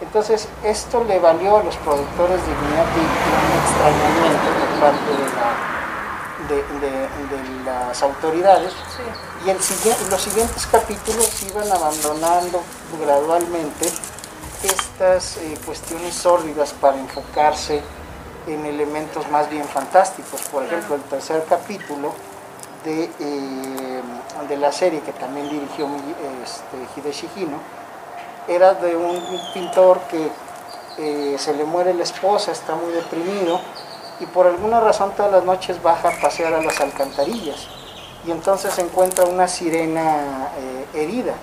[0.00, 5.26] Entonces esto le valió a los productores de Guinea Pig un extrañamiento por parte de,
[5.36, 5.81] la-
[6.56, 9.46] de- de- de las autoridades Sí.
[9.46, 9.56] y el
[10.10, 12.62] los siguientes capítulos iban abandonando
[13.00, 13.88] gradualmente
[14.62, 17.82] estas eh, cuestiones sórdidas para enfocarse
[18.46, 20.40] en elementos más bien fantásticos.
[20.42, 22.12] Por ejemplo, el tercer capítulo
[22.84, 24.02] de, eh,
[24.48, 25.86] de la serie que también dirigió
[26.44, 27.58] este, Hideshi Hino
[28.48, 29.22] era de un
[29.54, 30.30] pintor que
[30.98, 33.60] eh, se le muere la esposa, está muy deprimido
[34.20, 37.68] y por alguna razón todas las noches baja a pasear a las alcantarillas
[38.26, 41.34] y entonces encuentra una sirena eh, herida.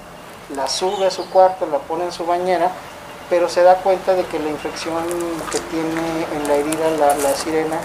[0.56, 2.72] La sube a su cuarto, la pone en su bañera,
[3.30, 5.04] pero se da cuenta de que la infección
[5.52, 7.78] que tiene en la herida la, sirena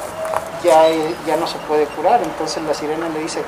[0.62, 2.22] ya, eh, ya no se puede curar.
[2.22, 3.42] Entonces la sirena le dice,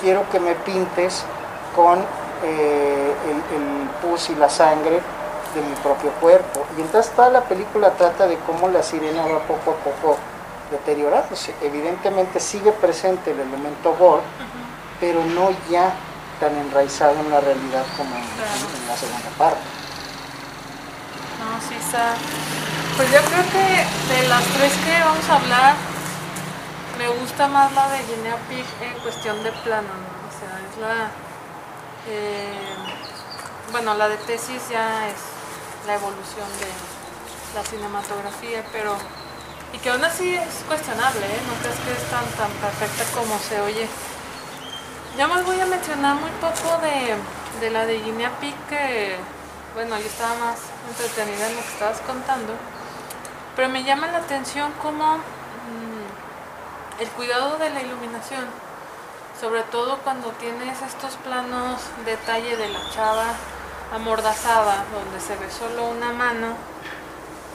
[0.00, 1.24] quiero que me pintes
[1.74, 1.98] con
[2.44, 5.00] eh, el, el pus y la sangre
[5.54, 6.64] de mi propio cuerpo.
[6.78, 10.16] Y entonces toda la película trata de cómo la sirena va poco a poco
[10.70, 11.54] deteriorándose.
[11.62, 14.22] Evidentemente sigue presente el elemento gore,
[15.00, 15.92] pero no ya
[16.40, 18.50] tan enraizado en la realidad como en, Claro.
[18.74, 19.60] en- en la segunda parte.
[21.40, 22.14] No, sí está.
[22.96, 25.74] Pues yo creo que de las tres que vamos a hablar,
[26.98, 30.28] me gusta más la de Guinea Pig en cuestión de plano, ¿no?
[30.28, 31.10] O sea, es la.
[32.08, 32.58] eh,
[33.72, 35.16] bueno, la de tesis ya es
[35.86, 36.68] la evolución de
[37.58, 38.96] la cinematografía, pero.
[39.76, 41.40] Y que aún así es cuestionable, ¿eh?
[41.46, 43.86] No crees que es tan, tan perfecta como se oye.
[45.18, 47.14] Ya más voy a mencionar muy poco de,
[47.60, 49.16] de la de Guinea Pig, que
[49.74, 50.56] bueno, yo estaba más
[50.88, 52.54] entretenida en lo que estabas contando,
[53.54, 58.46] pero me llama la atención cómo mm, el cuidado de la iluminación,
[59.38, 63.26] sobre todo cuando tienes estos planos detalle de la chava
[63.94, 66.54] amordazada, donde se ve solo una mano,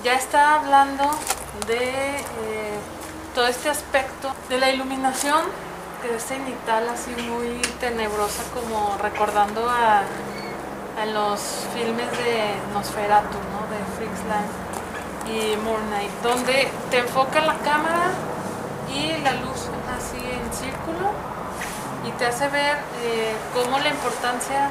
[0.03, 1.09] ya está hablando
[1.67, 2.79] de eh,
[3.35, 5.41] todo este aspecto de la iluminación
[6.01, 10.03] que es cenital así muy tenebrosa como recordando a,
[10.99, 11.39] a los
[11.73, 13.61] filmes de Nosferatu, ¿no?
[13.69, 14.71] de Fritz Lang
[15.27, 18.11] y Moon Knight, donde te enfoca la cámara
[18.93, 21.11] y la luz así en círculo
[22.07, 24.69] y te hace ver eh, cómo la importancia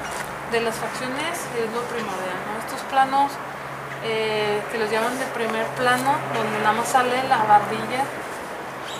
[0.51, 2.39] de las facciones es lo primordial.
[2.67, 3.31] Estos planos
[4.05, 8.05] eh, que los llaman de primer plano, donde nada más sale la barbilla,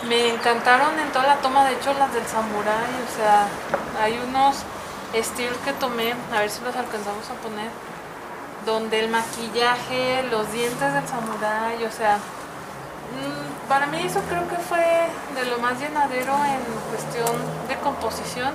[0.07, 3.47] me encantaron en toda la toma, de hecho las del samurai, o sea,
[4.01, 4.63] hay unos
[5.13, 7.69] estilos que tomé, a ver si los alcanzamos a poner,
[8.65, 14.57] donde el maquillaje, los dientes del samurái, o sea, mm, para mí eso creo que
[14.57, 14.85] fue
[15.35, 17.35] de lo más llenadero en cuestión
[17.67, 18.53] de composición,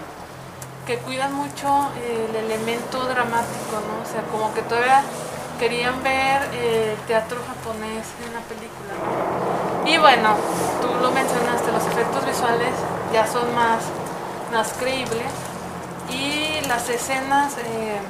[0.87, 4.09] que cuidan mucho el elemento dramático, ¿no?
[4.09, 5.03] O sea, como que todavía
[5.59, 8.93] querían ver eh, teatro japonés en la película.
[9.87, 10.37] Y bueno,
[10.81, 12.73] tú lo mencionaste, los efectos visuales
[13.13, 13.83] ya son más,
[14.53, 15.31] más creíbles
[16.11, 18.01] y las escenas eh,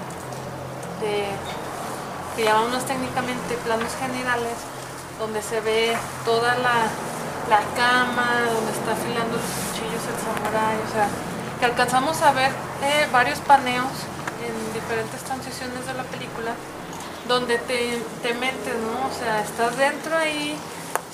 [2.36, 4.56] que llamamos técnicamente planos generales,
[5.18, 6.90] donde se ve toda la,
[7.76, 11.08] cama, donde está afilando los cuchillos el samurái, o sea,
[11.58, 12.50] que alcanzamos a ver
[12.82, 13.92] eh, varios paneos
[14.44, 16.52] en diferentes transiciones de la película,
[17.28, 19.08] donde te, te metes, ¿no?
[19.08, 20.56] O sea, estás dentro ahí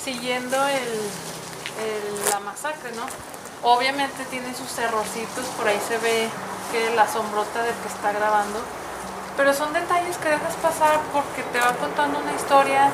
[0.03, 3.05] siguiendo el, la masacre, ¿no?
[3.63, 6.29] Obviamente tiene sus errorcitos, por ahí se ve
[6.71, 8.59] que la sombrota del que está grabando,
[9.37, 12.89] pero son detalles que dejas pasar porque te va contando una historia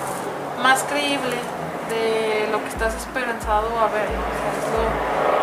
[0.61, 1.35] más creíble
[1.89, 4.07] de lo que estás esperanzado a ver.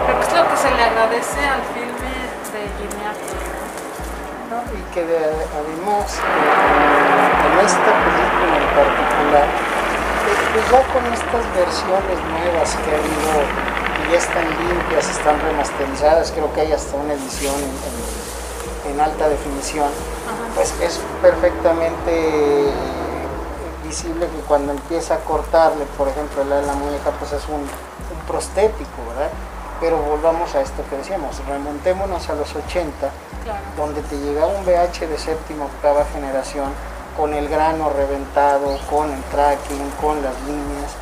[0.06, 2.12] creo que es lo que se le agradece al filme
[2.52, 3.04] de Jimmy
[4.72, 12.18] Y que además, eh, en esta película en particular, eh, pues ya con estas versiones
[12.30, 13.32] nuevas que ha habido
[14.06, 17.54] y ya están limpias, están remasterizadas, creo que hay hasta una edición
[18.86, 19.90] en alta definición
[20.56, 22.72] pues es perfectamente
[23.86, 27.60] visible que cuando empieza a cortarle, por ejemplo, la, la muñeca, pues es un,
[28.26, 29.30] prostético, ¿verdad?
[29.80, 33.10] Pero volvamos a esto que decíamos, remontémonos a los 80,
[33.76, 36.72] donde te llegaba un VH de séptima, octava generación,
[37.16, 40.92] con el grano reventado, con el tracking, con las líneas,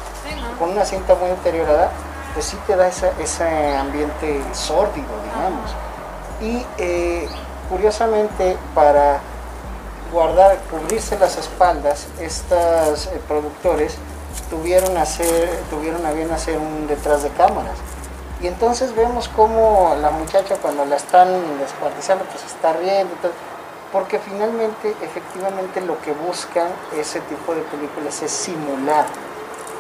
[0.59, 1.91] con una cinta muy deteriorada,
[2.35, 5.70] pues sí te da ese ambiente sórdido, digamos.
[6.41, 7.29] Y eh,
[7.68, 9.20] curiosamente, para
[10.12, 13.97] guardar, cubrirse las espaldas, estos eh, productores
[14.51, 17.77] tuvieron, hacer, tuvieron a bien hacer un detrás de cámaras.
[18.45, 21.28] Y entonces vemos cómo la muchacha cuando la están
[21.59, 23.14] descuartizando, pues está riendo,
[23.90, 29.07] porque finalmente, efectivamente, lo que buscan ese tipo de películas es simular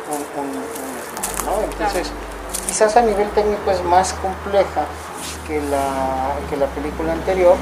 [0.08, 2.10] un, un, Entonces,
[2.66, 4.86] quizás a nivel técnico es más compleja
[5.46, 7.56] que la, que la película anterior,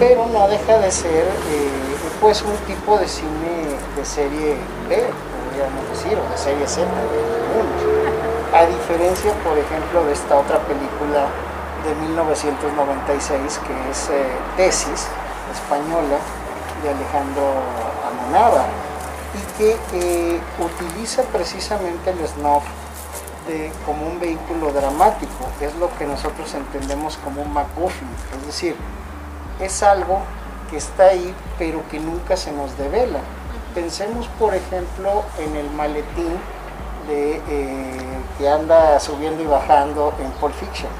[0.00, 1.70] pero no deja de ser eh,
[2.20, 4.56] pues un tipo de cine de serie
[4.88, 5.04] B,
[5.46, 6.84] podríamos decir, o de serie Z,
[8.52, 11.28] a diferencia, por ejemplo, de esta otra película
[11.84, 14.26] de 1996 que es eh,
[14.56, 15.06] Tesis,
[15.52, 16.18] española,
[16.82, 17.54] de Alejandro
[18.06, 18.66] Amonaba,
[19.34, 22.64] y que eh, utiliza precisamente el snuff
[23.46, 28.76] de, como un vehículo dramático, es lo que nosotros entendemos como un MacGuffin, es decir,
[29.60, 30.20] es algo
[30.70, 33.20] que está ahí pero que nunca se nos devela.
[33.74, 36.38] Pensemos por ejemplo en el maletín
[37.06, 40.90] de, eh, que anda subiendo y bajando en Pulp Fiction,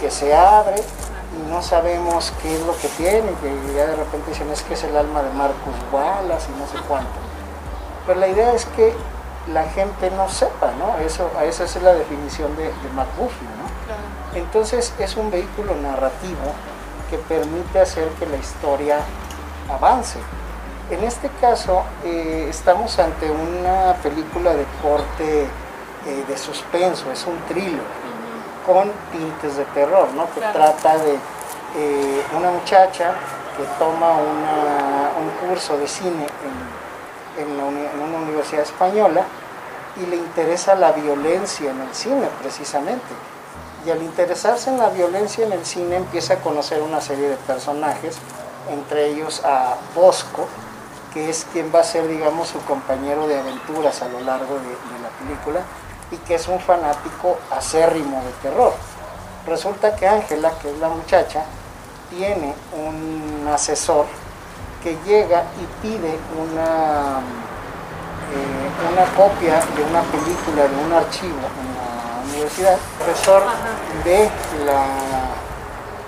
[0.00, 4.30] que se abre y no sabemos qué es lo que tiene, que ya de repente
[4.30, 7.10] dicen es que es el alma de Marcus Wallace y no sé cuánto.
[8.06, 8.94] Pero la idea es que
[9.52, 10.96] la gente no sepa, ¿no?
[11.04, 14.34] Eso, esa es la definición de, de ¿no?
[14.34, 16.52] Entonces es un vehículo narrativo
[17.10, 18.98] que permite hacer que la historia
[19.70, 20.18] avance.
[20.88, 27.36] En este caso eh, estamos ante una película de corte eh, de suspenso, es un
[27.48, 27.82] thriller
[28.64, 30.32] con tintes de terror, ¿no?
[30.32, 33.14] que trata de eh, una muchacha
[33.56, 36.26] que toma un curso de cine
[37.36, 39.24] en, en una universidad española
[39.96, 43.12] y le interesa la violencia en el cine precisamente.
[43.84, 47.36] Y al interesarse en la violencia en el cine empieza a conocer una serie de
[47.36, 48.18] personajes,
[48.70, 50.46] entre ellos a Bosco,
[51.16, 54.68] que es quien va a ser, digamos, su compañero de aventuras a lo largo de,
[55.00, 55.60] la película
[56.10, 58.74] y que es un fanático acérrimo de terror.
[59.46, 61.42] Resulta que Ángela, que es la muchacha,
[62.10, 64.04] tiene un asesor
[64.82, 67.20] que llega y pide una,
[68.34, 71.48] eh, una copia de una película, de un archivo
[72.28, 73.42] universidad, el profesor
[74.04, 74.28] ve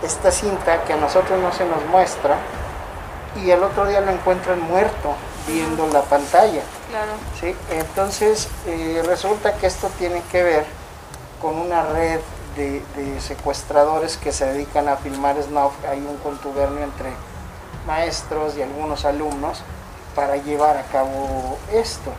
[0.03, 2.37] esta cinta que a nosotros no se nos muestra
[3.37, 5.15] y el otro día lo encuentran muerto
[5.47, 6.63] viendo la pantalla.
[7.41, 7.55] ¿sí?
[7.71, 10.67] Entonces eh, resulta que esto tiene que ver
[11.41, 12.21] con una red
[12.57, 12.83] de,
[13.21, 15.73] secuestradores que se dedican a filmar snuff.
[15.89, 17.11] Hay un contubernio entre
[17.87, 19.63] maestros y algunos alumnos
[20.15, 22.11] para llevar a cabo esto.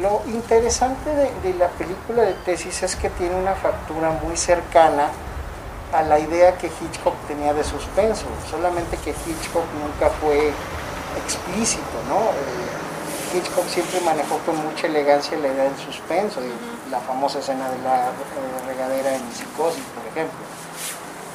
[0.00, 5.08] Lo interesante de, la película de tesis es que tiene una factura muy cercana
[5.92, 10.52] a la idea que Hitchcock tenía de suspenso, solamente que Hitchcock nunca fue
[11.24, 12.16] explícito, ¿no?
[12.16, 17.68] Eh, Hitchcock siempre manejó con mucha elegancia la idea del suspenso, y la famosa escena
[17.70, 20.38] de la eh, regadera en psicosis, por ejemplo.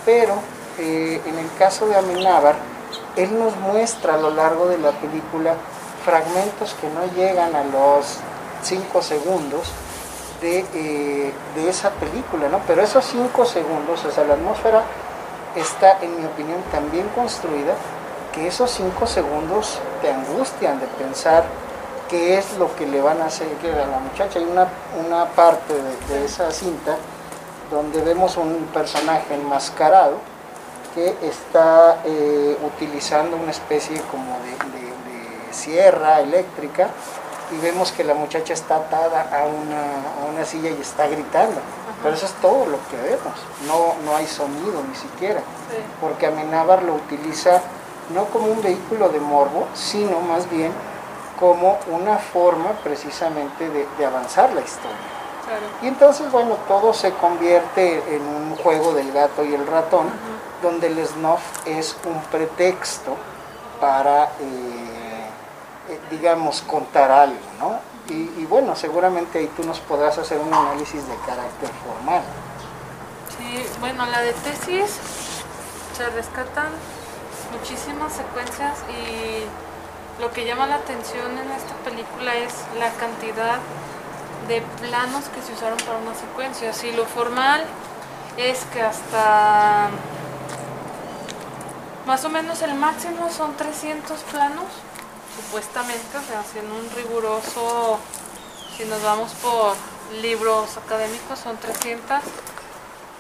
[0.05, 0.35] Pero
[0.79, 2.55] eh, en el caso de Amenábar,
[3.15, 5.55] él nos muestra a lo largo de la película
[6.03, 8.17] fragmentos que no llegan a los
[8.63, 9.71] 5 segundos
[10.45, 12.59] de, de, esa película, ¿no?
[12.67, 14.83] Pero esos 5 segundos, o sea, la atmósfera
[15.55, 17.73] está, en mi opinión, tan bien construida
[18.33, 21.45] que esos cinco segundos te angustian de pensar
[22.09, 24.39] qué es lo que le van a hacer a la muchacha.
[24.39, 24.67] Hay una,
[25.05, 25.73] una parte
[26.09, 26.97] de, esa cinta
[27.71, 30.17] donde vemos un personaje enmascarado
[30.93, 34.55] que está eh, utilizando una especie como de,
[35.51, 36.89] sierra eléctrica
[37.51, 39.81] y vemos que la muchacha está atada a una,
[40.21, 41.61] a una silla y está gritando.
[42.01, 43.33] Pero eso es todo lo que vemos,
[43.67, 45.41] no, no hay sonido ni siquiera,
[45.99, 47.61] porque Amenábar lo utiliza
[48.13, 50.71] no como un vehículo de morbo, sino más bien
[51.39, 54.97] como una forma precisamente de, avanzar la historia.
[55.81, 60.07] Y entonces, bueno, todo se convierte en un juego del gato y el ratón,
[60.61, 63.15] donde el snuff es un pretexto
[63.79, 64.94] para, eh,
[65.89, 67.79] eh, digamos, contar algo, ¿no?
[68.07, 72.21] Y, bueno, seguramente ahí tú nos podrás hacer un análisis de carácter formal.
[73.35, 74.99] Sí, bueno, la de tesis
[75.97, 76.67] se rescatan
[77.51, 83.57] muchísimas secuencias y lo que llama la atención en esta película es la cantidad
[84.47, 86.73] de planos que se usaron para una secuencia.
[86.73, 87.63] Si lo formal
[88.37, 89.89] es que hasta
[92.05, 94.65] más o menos el máximo son 300 planos,
[95.35, 97.99] supuestamente, o sea, haciendo un riguroso,
[98.77, 99.75] si nos vamos por
[100.21, 102.21] libros académicos, son 300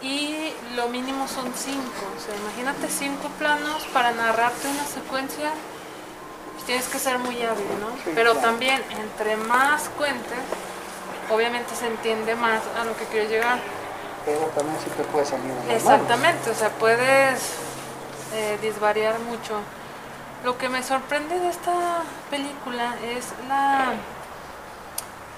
[0.01, 1.81] y lo mínimo son 5.
[1.81, 5.51] O sea, imagínate 5 planos para narrarte una secuencia,
[6.53, 8.13] pues tienes que ser muy hábil, ¿no?
[8.13, 10.39] Pero también, entre más cuentes,
[11.31, 13.59] obviamente se entiende más a lo que quieres llegar.
[14.25, 17.39] Pero también sí te puede salir Exactamente, o sea, puedes
[18.33, 19.59] eh, disvariar mucho.
[20.45, 23.93] Lo que me sorprende de esta película es la,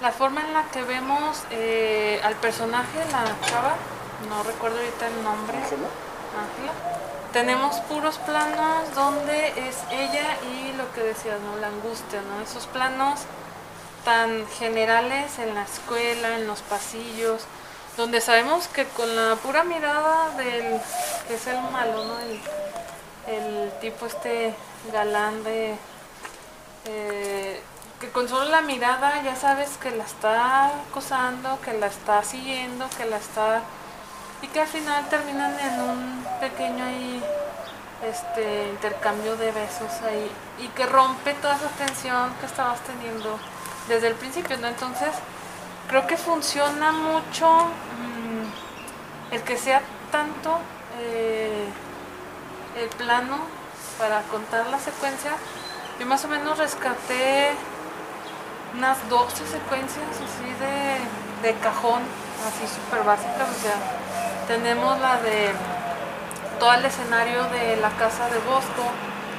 [0.02, 3.76] la forma en la que vemos eh, al personaje, la chava,
[4.28, 5.60] no recuerdo ahorita el nombre.
[5.60, 6.74] Ángela.
[7.32, 11.56] Tenemos puros planos donde es ella y lo que decías, ¿no?
[11.62, 12.42] La angustia, ¿no?
[12.42, 13.22] Esos planos
[14.04, 17.44] tan generales en la escuela, en los pasillos,
[17.96, 20.82] donde sabemos que con la pura mirada del
[21.30, 22.20] que es el malo, ¿no?
[22.20, 22.42] El,
[23.28, 24.54] el tipo este
[24.92, 25.76] galán de...
[26.86, 27.62] Eh,
[28.00, 32.88] que con solo la mirada ya sabes que la está acosando, que la está siguiendo,
[32.98, 33.62] que la está...
[34.42, 37.24] Y que al final terminan en un pequeño ahí,
[38.04, 40.32] este, intercambio de besos ahí.
[40.60, 43.40] Y que rompe toda esa tensión que estabas teniendo
[43.88, 44.68] desde el principio, ¿no?
[44.68, 45.10] Entonces,
[45.88, 49.82] creo que funciona mucho mm, el que sea
[50.12, 50.60] tanto...
[51.00, 51.68] Eh,
[52.78, 53.38] el plano
[53.98, 55.32] para contar la secuencia,
[56.00, 57.52] yo más o menos rescaté
[58.76, 60.50] unas 12 secuencias así
[61.42, 62.02] de, cajón,
[62.48, 63.78] así súper básicas, o sea,
[64.48, 65.54] tenemos la de
[66.60, 68.84] todo el escenario de la casa de Bosco,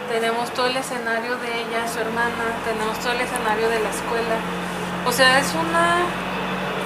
[0.08, 4.36] tenemos todo el escenario de ella, su hermana, tenemos todo el escenario de la escuela,
[5.06, 6.06] o sea, es una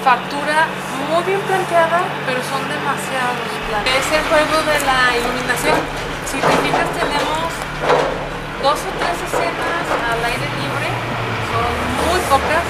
[0.03, 0.67] factura
[1.09, 3.89] muy bien planteada, pero son demasiados planos.
[3.89, 6.03] Es el juego de la iluminación
[6.33, 7.62] si te fijas tenemos
[8.61, 10.87] dos o tres escenas al aire libre,
[11.51, 11.71] son
[12.07, 12.65] muy pocas,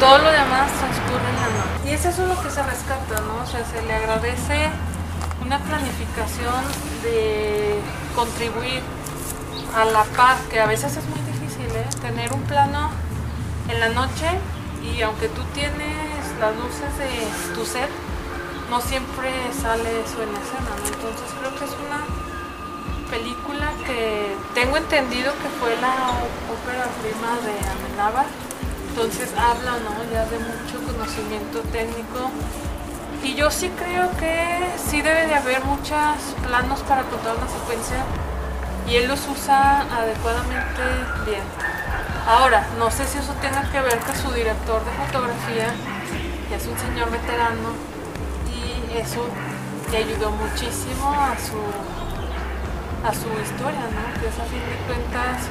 [0.00, 1.88] todo lo demás transcurre en la noche.
[1.88, 3.42] Y es eso lo que se rescata, ¿no?
[3.42, 4.70] O sea, se le agradece
[5.44, 6.62] una planificación
[7.02, 7.80] de
[8.14, 8.82] contribuir
[9.74, 11.86] a la paz, que a veces es muy difícil, ¿eh?
[12.02, 12.90] Tener un plano
[13.68, 14.28] en la noche
[14.82, 17.88] y aunque tú tienes las luces de tu set,
[18.70, 19.30] no siempre
[19.62, 20.86] sale eso en la escena, ¿no?
[20.86, 22.04] Entonces creo que es una
[23.10, 26.12] película que tengo entendido que fue la
[26.52, 28.26] ópera prima de Amenábar,
[28.88, 30.12] entonces habla ¿no?
[30.12, 32.30] ya de mucho conocimiento técnico
[33.22, 35.98] y yo sí creo que sí debe de haber muchos
[36.46, 38.04] planos para contar una secuencia
[38.88, 40.82] y él los usa adecuadamente
[41.24, 41.42] bien.
[42.26, 45.74] Ahora, no sé si eso tenga que ver que su director de fotografía
[46.54, 47.70] es un señor veterano
[48.50, 49.26] y eso
[49.90, 51.95] le ayudó muchísimo a su
[53.06, 54.20] a su historia, ¿no?
[54.20, 55.46] Que es a fin de cuentas,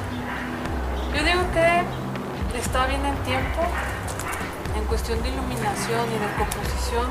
[1.08, 3.64] yo digo que está bien en tiempo,
[4.76, 7.08] en cuestión de iluminación y de composición,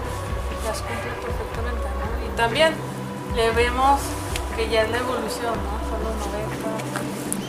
[0.67, 2.05] las cumple perfectamente, ¿no?
[2.21, 2.75] Y también
[3.35, 4.01] le vemos
[4.55, 5.73] que ya es la evolución, ¿no?
[5.89, 6.53] Son los 90,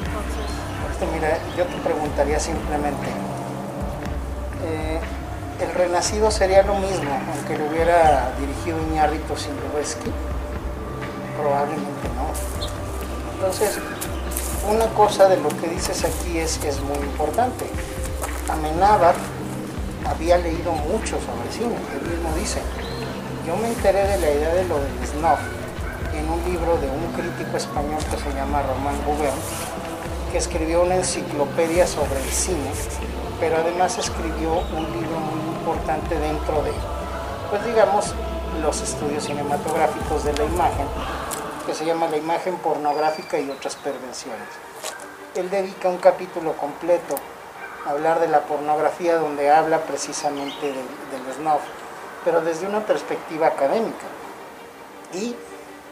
[0.01, 1.13] entonces...
[1.13, 3.09] Mira, yo te preguntaría simplemente,
[4.65, 5.01] eh,
[5.61, 10.11] ¿el renacido sería lo mismo aunque lo hubiera dirigido Iñárritu Silvestre?
[11.37, 12.33] Probablemente no.
[13.37, 13.79] Entonces,
[14.67, 17.67] una cosa de lo que dices aquí es, es muy importante.
[18.49, 19.15] Amenábar
[20.09, 22.61] había leído mucho sobre cine, él mismo dice.
[23.47, 25.39] Yo me enteré de la idea de lo del snuff
[26.15, 29.37] en un libro de un crítico español que se llama Román Gubern,
[30.33, 32.71] que escribió una enciclopedia sobre el cine,
[33.39, 36.73] pero además escribió un libro muy importante dentro de,
[37.51, 38.15] pues digamos,
[38.63, 40.87] los estudios cinematográficos de la imagen,
[41.67, 44.49] que se llama La imagen pornográfica y otras perversiones.
[45.35, 47.17] Él dedica un capítulo completo
[47.85, 51.61] a hablar de la pornografía donde habla precisamente del, del snuff,
[52.25, 54.07] pero desde una perspectiva académica.
[55.13, 55.35] Y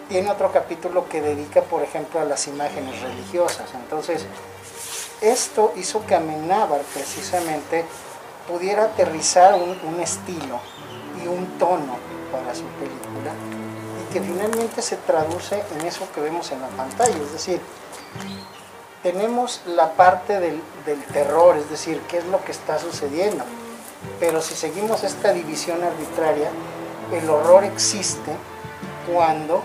[0.08, 3.74] tiene otro capítulo que dedica, por ejemplo, a las imágenes religiosas.
[3.74, 4.26] Entonces,
[5.20, 7.84] esto hizo que Amenábar precisamente
[8.46, 10.60] pudiera aterrizar un, estilo
[11.22, 11.96] y un tono
[12.30, 13.32] para su película
[14.14, 17.16] que finalmente se traduce en eso que vemos en la pantalla.
[17.16, 17.60] Es decir,
[19.02, 23.42] tenemos la parte del, del terror, es decir, qué es lo que está sucediendo.
[24.20, 26.48] Pero si seguimos esta división arbitraria,
[27.12, 28.30] el horror existe
[29.12, 29.64] cuando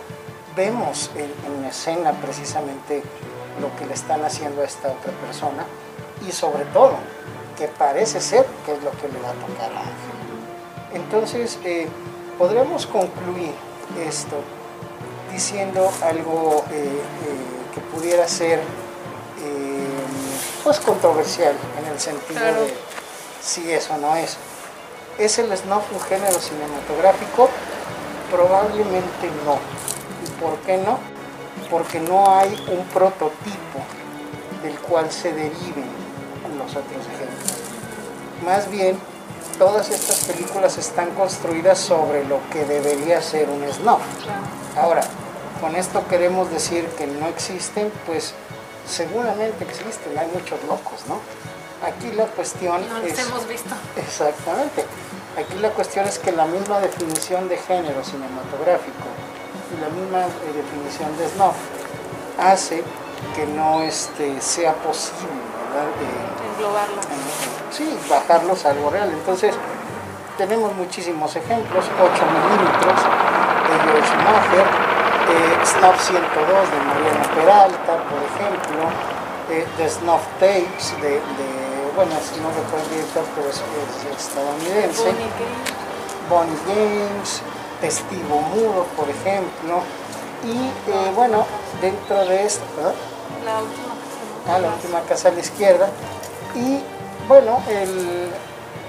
[0.55, 3.03] vemos en, en, escena precisamente
[3.61, 5.63] lo que le están haciendo a esta otra persona
[6.27, 6.93] y sobre todo
[7.55, 11.03] que parece ser que es lo que le va a tocar a Ángel.
[11.03, 11.87] Entonces eh,
[12.39, 14.37] podremos concluir esto
[15.31, 18.61] diciendo algo eh, eh, que pudiera ser
[20.63, 22.63] pues controversial en el sentido claro.
[22.63, 22.73] de
[23.41, 24.37] si eso no es.
[25.17, 27.49] ¿Es el snuff un género cinematográfico?
[28.29, 29.57] Probablemente no.
[30.25, 30.99] ¿Y por qué no?
[31.69, 33.79] Porque no hay un prototipo
[34.61, 35.89] del cual se deriven
[36.57, 37.57] los otros ejemplos.
[38.43, 38.99] Más bien,
[39.59, 44.01] todas estas películas están construidas sobre lo que debería ser un snuff.
[44.77, 45.01] Ahora,
[45.59, 48.33] con esto queremos decir que no existen, pues
[48.87, 51.19] seguramente existen, hay muchos locos, ¿no?
[51.85, 53.19] Aquí la cuestión no es...
[53.19, 53.75] hemos visto.
[53.97, 54.85] Exactamente.
[55.37, 59.07] Aquí la cuestión es que la misma definición de género cinematográfico
[59.75, 61.55] y la misma eh, definición de snuff
[62.39, 62.83] hace
[63.35, 65.27] que no este, sea posible,
[65.73, 65.87] ¿verdad?
[65.99, 67.01] De, Englobarlo.
[67.01, 69.09] En, sí, bajarlos a algo real.
[69.11, 69.55] Entonces,
[70.37, 72.99] tenemos muchísimos ejemplos, 8 milímetros
[73.67, 74.65] de George Schumacher,
[75.29, 78.89] eh, Snuff 102 de Mariana Peralta, por ejemplo,
[79.49, 84.27] eh, The Snuff Tapes de, de bueno, si no recuerdo el director, pero es, es
[84.27, 85.03] estadounidense.
[85.03, 85.29] Bonnie
[86.29, 87.41] Bonnie James,
[87.81, 89.81] Testigo Mudo, por ejemplo.
[90.43, 91.45] Y eh, bueno,
[91.81, 92.93] dentro de esto, ¿verdad?
[93.43, 93.89] La última.
[94.47, 95.89] Ah, la última casa a la izquierda.
[96.55, 96.81] Y
[97.29, 98.31] bueno, el,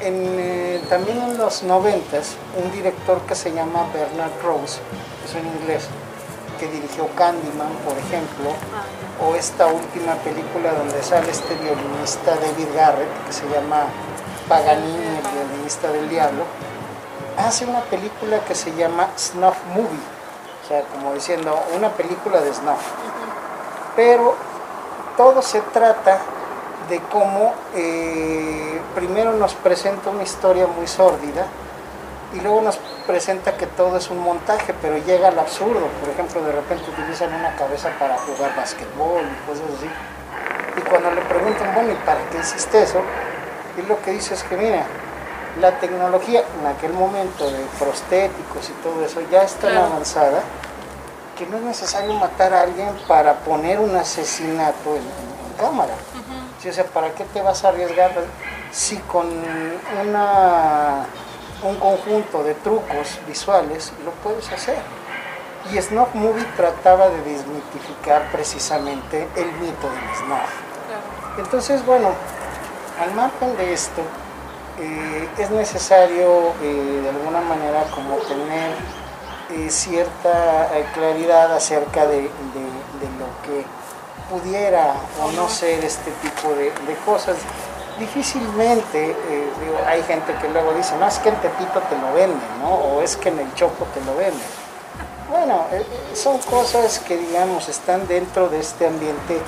[0.00, 4.80] en, eh, también en los noventas, un director que se llama Bernard Rose,
[5.26, 5.86] es un inglés,
[6.58, 8.48] que dirigió Candyman, por ejemplo,
[9.22, 13.84] o esta última película donde sale este violinista David Garrett, que se llama
[14.48, 16.44] Paganini, el violinista del diablo,
[17.36, 20.08] hace una película que se llama Snuff Movie,
[20.64, 22.80] o sea, como diciendo, una película de snuff.
[23.96, 24.34] Pero
[25.18, 26.20] todo se trata
[26.90, 31.46] de cómo eh, primero nos presenta una historia muy sórdida
[32.34, 32.76] y luego nos
[33.06, 35.86] presenta que todo es un montaje, pero llega al absurdo.
[36.00, 39.90] Por ejemplo, de repente utilizan una cabeza para jugar basquetbol y cosas así.
[40.76, 43.00] Y cuando le preguntan, bueno, ¿y para qué hiciste eso?
[43.78, 44.84] Y lo que dice es que, mira,
[45.60, 49.86] la tecnología en aquel momento de prostéticos y todo eso ya es tan Claro.
[49.86, 50.40] avanzada
[51.36, 55.94] que no es necesario matar a alguien para poner un asesinato en, en- en cámara.
[56.60, 58.12] Sí, o sea, ¿para qué te vas a arriesgar
[58.70, 59.26] si con
[60.06, 61.06] una,
[61.62, 64.76] un conjunto de trucos visuales lo puedes hacer?
[65.72, 70.50] Y Snuff Movie trataba de desmitificar precisamente el mito del snuff.
[71.38, 72.08] Entonces, bueno,
[73.00, 74.02] al margen de esto,
[74.78, 78.70] eh, es necesario eh, de alguna manera como tener
[79.50, 82.28] eh, cierta claridad acerca de, de-
[83.00, 83.64] de lo que
[84.30, 87.36] pudiera o no ser este tipo de, de cosas.
[87.98, 92.12] Difícilmente, eh, digo, hay gente que luego dice, no, es que en Tepito te lo
[92.14, 92.74] venden, ¿no?
[92.74, 94.40] O es que en el Chopo te lo venden.
[95.28, 99.38] Bueno, eh, eh, son cosas que, digamos, están dentro de este ambiente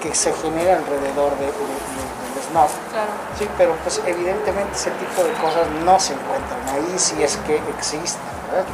[0.00, 2.72] que se genera alrededor de, de- de- del snuff.
[2.92, 3.10] Claro.
[3.38, 7.56] Sí, pero pues evidentemente ese tipo de cosas no se encuentran ahí si es que
[7.76, 8.64] existen, ¿verdad?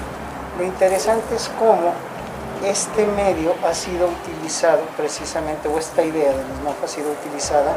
[0.59, 1.93] Lo interesante es cómo
[2.65, 7.77] este medio ha sido utilizado precisamente, o esta idea de los ha sido utilizada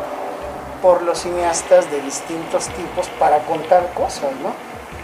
[0.82, 4.54] por los cineastas de distintos tipos para contar cosas, ¿no?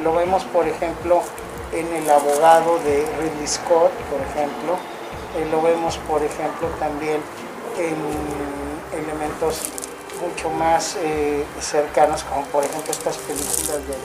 [0.03, 1.21] Lo vemos, por ejemplo,
[1.73, 4.77] en El abogado de Ridley Scott, por ejemplo,
[5.37, 7.19] eh, lo vemos, por ejemplo, también
[7.77, 7.95] en
[8.97, 9.61] elementos
[10.21, 13.95] mucho más eh, cercanos, como por ejemplo estas películas de,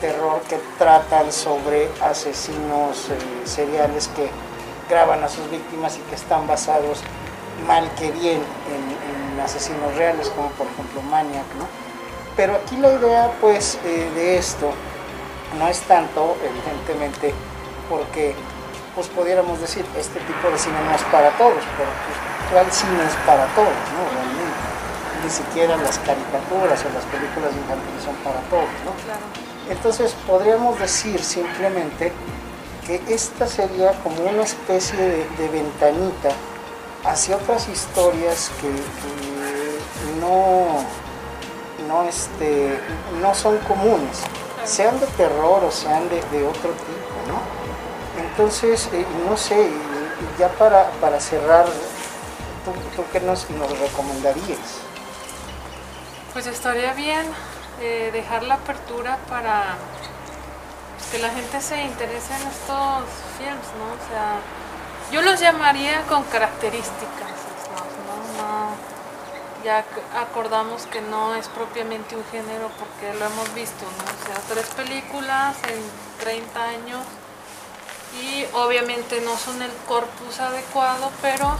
[0.00, 4.28] terror que tratan sobre asesinos eh, seriales que
[4.88, 7.00] graban a sus víctimas y que están basados
[7.66, 8.96] mal que bien en,
[9.40, 11.68] asesinos reales, como por ejemplo Maniac, ¿no?
[12.36, 14.72] Pero aquí la idea pues eh, de esto
[15.58, 17.32] no es tanto, evidentemente,
[17.88, 18.34] porque
[18.94, 23.04] pues pudiéramos decir, este tipo de cine no es para todos, pero pues, ¿cuál cine
[23.04, 24.02] es para todos, no?
[24.10, 24.56] Realmente.
[25.22, 28.92] Ni siquiera las caricaturas o las películas infantiles son para todos, ¿no?
[29.70, 32.12] Entonces podríamos decir simplemente
[32.86, 36.30] que esta sería como una especie de, ventanita
[37.04, 38.70] hacia otras historias que,
[40.20, 40.84] no,
[41.88, 42.78] no, este,
[43.20, 44.18] no son comunes,
[44.64, 47.40] sean de terror o sean de, otro tipo, ¿no?
[48.22, 49.68] Entonces, eh, no sé,
[50.38, 51.66] ya para, para cerrar,
[52.94, 54.80] ¿tú, qué nos, nos, recomendarías?
[56.32, 57.26] Pues estaría bien
[57.80, 59.76] eh, dejar la apertura para
[61.10, 63.04] que la gente se interese en estos
[63.38, 63.86] films, ¿no?
[63.94, 64.38] O sea,
[65.12, 67.36] yo los llamaría con características,
[67.70, 68.42] ¿no?
[68.42, 68.96] no
[69.64, 69.84] ya
[70.20, 74.04] acordamos que no es propiamente un género porque lo hemos visto, ¿no?
[74.04, 75.80] O sea, tres películas en
[76.20, 77.00] 30 años
[78.22, 81.56] y obviamente no son el corpus adecuado, pero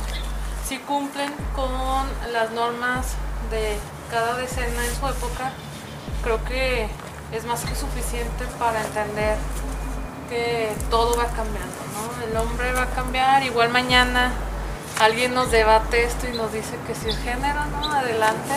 [0.68, 1.70] sí cumplen con
[2.32, 3.06] las normas
[3.50, 3.76] de
[4.10, 5.52] cada decena en su época.
[6.22, 6.88] Creo que
[7.32, 9.36] es más que suficiente para entender
[10.28, 12.26] que todo va cambiando, ¿no?
[12.26, 14.32] El hombre va a cambiar, igual mañana
[15.00, 17.92] alguien nos debate esto y nos dice que si es género, ¿no?
[17.92, 18.54] Adelante.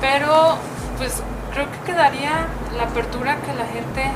[0.00, 0.56] Pero
[0.96, 1.22] pues
[1.52, 2.46] creo que quedaría
[2.76, 4.10] la apertura que la gente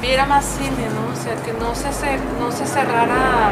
[0.00, 1.12] viera más cine, ¿no?
[1.12, 1.88] O sea, que no se,
[2.38, 3.50] no se cerrara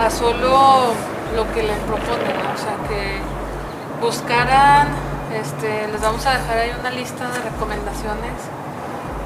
[0.00, 0.94] a, solo
[1.36, 2.54] lo que les proponen, ¿no?
[2.54, 3.18] O sea, que
[4.00, 4.88] buscaran
[5.34, 8.38] este, les vamos a dejar ahí una lista de recomendaciones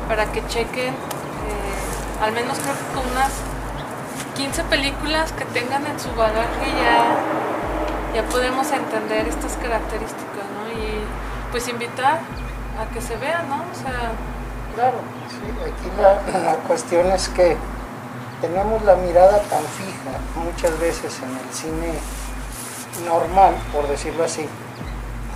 [0.09, 3.33] para que chequen, eh, al menos creo que con unas
[4.37, 10.73] 15 películas que tengan en su bagaje ya, ya podemos entender estas características, ¿no?
[10.73, 11.05] Y
[11.51, 12.21] pues invitar
[12.81, 13.57] a que se vean, ¿no?
[13.57, 14.13] O sea,
[14.75, 14.99] claro,
[15.29, 15.91] sí, aquí
[16.33, 17.57] la cuestión es que
[18.41, 21.95] tenemos la mirada tan fija muchas veces en el cine
[23.05, 24.49] normal, por decirlo así,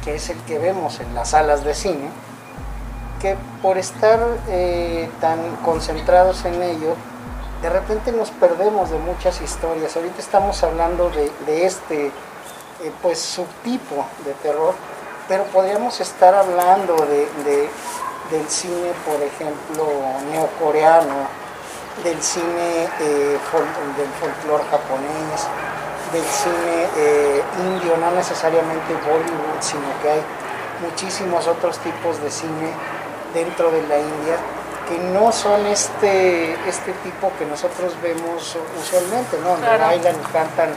[0.03, 2.11] que es el que vemos en las salas de cine,
[3.21, 6.97] que por estar eh, tan concentrados en ello,
[7.63, 9.97] de repente nos perdemos de muchas historias.
[9.97, 11.11] Ahorita estamos hablando
[11.47, 12.13] de, este eh,
[13.01, 14.75] pues subtipo de terror,
[15.29, 17.69] pero podríamos estar hablando de,
[18.31, 19.87] del cine, por ejemplo,
[20.33, 21.29] neocoreano,
[22.03, 23.39] del cine eh,
[23.97, 25.47] del folclore japonés,
[26.13, 30.23] del cine eh, indio, no necesariamente Bollywood, sino que hay
[30.83, 32.73] muchísimos otros tipos de cine
[33.35, 34.37] dentro de la India
[34.89, 39.51] que no son este, este tipo que nosotros vemos usualmente, ¿no?
[39.51, 40.71] Donde bailan y cantan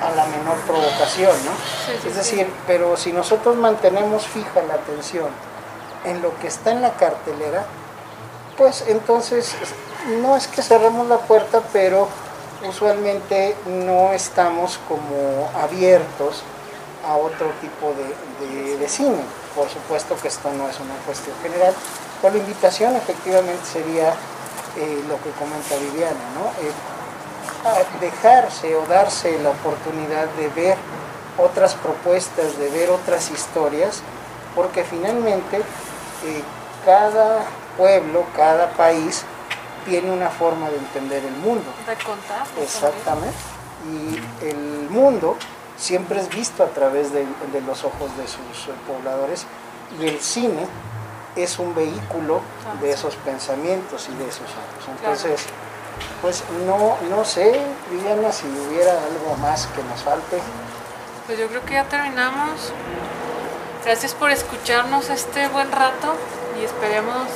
[0.00, 1.52] a la menor provocación, ¿no?
[2.08, 5.28] es decir, pero si nosotros mantenemos fija la atención
[6.06, 7.66] en lo que está en la cartelera,
[8.56, 9.54] pues entonces
[10.22, 12.08] no es que cerremos la puerta, pero
[12.68, 16.42] usualmente no estamos como abiertos
[17.06, 19.22] a otro tipo de, cine.
[19.54, 21.74] Por supuesto que esto no es una cuestión general,
[22.20, 24.10] pero la invitación efectivamente sería
[24.76, 26.46] eh, lo que comenta Viviana, ¿no?
[26.66, 26.72] Eh,
[28.00, 30.76] dejarse o darse la oportunidad de ver
[31.38, 34.02] otras propuestas, de ver otras historias,
[34.54, 36.42] porque finalmente eh,
[36.84, 37.40] cada
[37.76, 39.24] pueblo, cada país
[39.84, 41.70] tiene una forma de entender el mundo.
[41.86, 42.46] De contar.
[42.60, 43.36] Exactamente.
[43.86, 45.36] Y el mundo
[45.76, 47.24] siempre es visto a través de,
[47.66, 49.46] los ojos de sus eh, pobladores
[49.98, 50.66] y el cine
[51.36, 52.40] es un vehículo
[52.80, 54.96] de esos pensamientos y de esos ojos.
[54.98, 55.46] Entonces,
[56.20, 60.38] pues no, no sé, Viviana, si hubiera algo más que nos falte.
[61.26, 62.72] Pues yo creo que ya terminamos.
[63.84, 66.14] Gracias por escucharnos este buen rato
[66.60, 67.28] y esperemos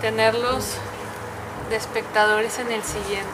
[0.00, 0.76] tenerlos
[1.70, 3.30] de espectadores en el siguiente.